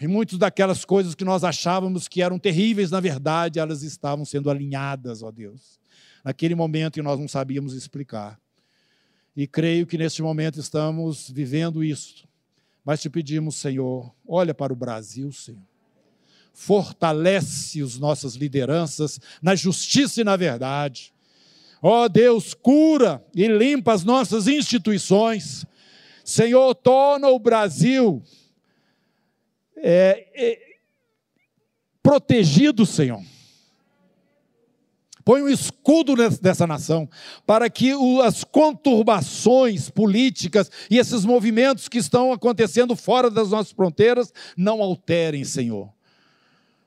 E 0.00 0.08
muitas 0.08 0.40
daquelas 0.40 0.84
coisas 0.84 1.14
que 1.14 1.24
nós 1.24 1.44
achávamos 1.44 2.08
que 2.08 2.22
eram 2.22 2.40
terríveis, 2.40 2.90
na 2.90 2.98
verdade, 2.98 3.60
elas 3.60 3.84
estavam 3.84 4.24
sendo 4.24 4.50
alinhadas, 4.50 5.22
ó 5.22 5.30
Deus, 5.30 5.78
naquele 6.24 6.56
momento 6.56 6.94
que 6.94 7.02
nós 7.02 7.20
não 7.20 7.28
sabíamos 7.28 7.72
explicar. 7.72 8.36
E 9.36 9.46
creio 9.46 9.86
que 9.86 9.98
neste 9.98 10.22
momento 10.22 10.58
estamos 10.58 11.28
vivendo 11.28 11.84
isso. 11.84 12.26
Mas 12.82 13.02
te 13.02 13.10
pedimos, 13.10 13.56
Senhor, 13.56 14.10
olha 14.26 14.54
para 14.54 14.72
o 14.72 14.76
Brasil, 14.76 15.30
Senhor. 15.30 15.60
Fortalece 16.54 17.82
as 17.82 17.98
nossas 17.98 18.34
lideranças 18.34 19.20
na 19.42 19.54
justiça 19.54 20.22
e 20.22 20.24
na 20.24 20.36
verdade. 20.36 21.12
Ó 21.82 22.04
oh, 22.04 22.08
Deus, 22.08 22.54
cura 22.54 23.22
e 23.34 23.46
limpa 23.46 23.92
as 23.92 24.04
nossas 24.04 24.46
instituições. 24.46 25.66
Senhor, 26.24 26.74
torna 26.74 27.28
o 27.28 27.38
Brasil 27.38 28.22
é, 29.76 30.28
é, 30.34 30.76
protegido, 32.02 32.86
Senhor 32.86 33.22
Põe 35.26 35.42
um 35.42 35.48
escudo 35.48 36.14
dessa 36.40 36.68
nação, 36.68 37.10
para 37.44 37.68
que 37.68 37.90
as 38.24 38.44
conturbações 38.44 39.90
políticas 39.90 40.70
e 40.88 40.98
esses 40.98 41.24
movimentos 41.24 41.88
que 41.88 41.98
estão 41.98 42.32
acontecendo 42.32 42.94
fora 42.94 43.28
das 43.28 43.50
nossas 43.50 43.72
fronteiras 43.72 44.32
não 44.56 44.80
alterem, 44.80 45.42
Senhor. 45.42 45.92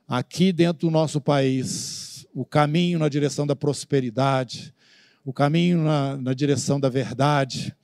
Aqui 0.08 0.54
dentro 0.54 0.88
do 0.88 0.90
nosso 0.90 1.20
país, 1.20 2.26
o 2.34 2.46
caminho 2.46 2.98
na 2.98 3.10
direção 3.10 3.46
da 3.46 3.58
prosperidade, 3.58 4.74
o 5.26 5.34
caminho 5.34 5.84
na, 5.84 6.16
na 6.16 6.34
direção 6.34 6.80
da 6.80 6.88
verdade, 6.88 7.76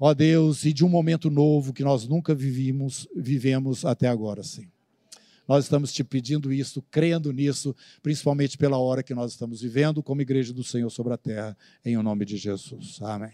ó 0.00 0.14
Deus, 0.14 0.64
e 0.64 0.72
de 0.72 0.86
um 0.86 0.88
momento 0.88 1.28
novo 1.28 1.74
que 1.74 1.84
nós 1.84 2.08
nunca 2.08 2.34
vivimos, 2.34 3.06
vivemos 3.14 3.84
até 3.84 4.08
agora, 4.08 4.42
Senhor. 4.42 4.77
Nós 5.48 5.64
estamos 5.64 5.94
te 5.94 6.04
pedindo 6.04 6.52
isso, 6.52 6.82
crendo 6.90 7.32
nisso, 7.32 7.74
principalmente 8.02 8.58
pela 8.58 8.76
hora 8.76 9.02
que 9.02 9.14
nós 9.14 9.32
estamos 9.32 9.62
vivendo 9.62 10.02
como 10.02 10.20
igreja 10.20 10.52
do 10.52 10.62
Senhor 10.62 10.90
sobre 10.90 11.14
a 11.14 11.16
terra, 11.16 11.56
em 11.82 11.96
o 11.96 12.02
nome 12.02 12.26
de 12.26 12.36
Jesus. 12.36 12.98
Amém. 13.00 13.32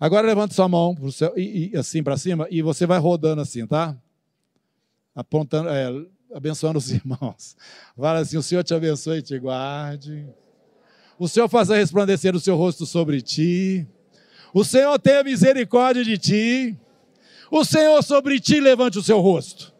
Agora 0.00 0.26
levante 0.26 0.52
sua 0.52 0.68
mão 0.68 0.96
céu, 1.12 1.32
e, 1.36 1.70
e 1.72 1.76
assim 1.76 2.02
para 2.02 2.16
cima 2.16 2.48
e 2.50 2.60
você 2.60 2.86
vai 2.86 2.98
rodando 2.98 3.40
assim, 3.40 3.64
tá? 3.64 3.96
Apontando, 5.14 5.68
é, 5.68 5.88
abençoando 6.34 6.80
os 6.80 6.90
irmãos. 6.90 7.56
Fala 7.96 8.18
assim: 8.18 8.36
o 8.36 8.42
Senhor 8.42 8.64
te 8.64 8.74
abençoe 8.74 9.18
e 9.18 9.22
te 9.22 9.38
guarde. 9.38 10.26
O 11.16 11.28
Senhor 11.28 11.48
faça 11.48 11.76
resplandecer 11.76 12.34
o 12.34 12.40
seu 12.40 12.56
rosto 12.56 12.84
sobre 12.84 13.22
ti. 13.22 13.86
O 14.52 14.64
Senhor 14.64 14.98
tenha 14.98 15.22
misericórdia 15.22 16.02
de 16.02 16.18
ti. 16.18 16.76
O 17.48 17.64
Senhor 17.64 18.02
sobre 18.02 18.40
ti 18.40 18.58
levante 18.58 18.98
o 18.98 19.02
seu 19.02 19.20
rosto 19.20 19.71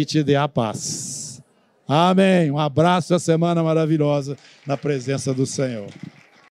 e 0.00 0.04
te 0.04 0.22
dê 0.22 0.36
a 0.36 0.46
paz. 0.46 1.42
Amém. 1.88 2.52
Um 2.52 2.58
abraço, 2.58 3.16
a 3.16 3.18
semana 3.18 3.64
maravilhosa 3.64 4.36
na 4.64 4.76
presença 4.76 5.34
do 5.34 5.44
Senhor. 5.44 5.88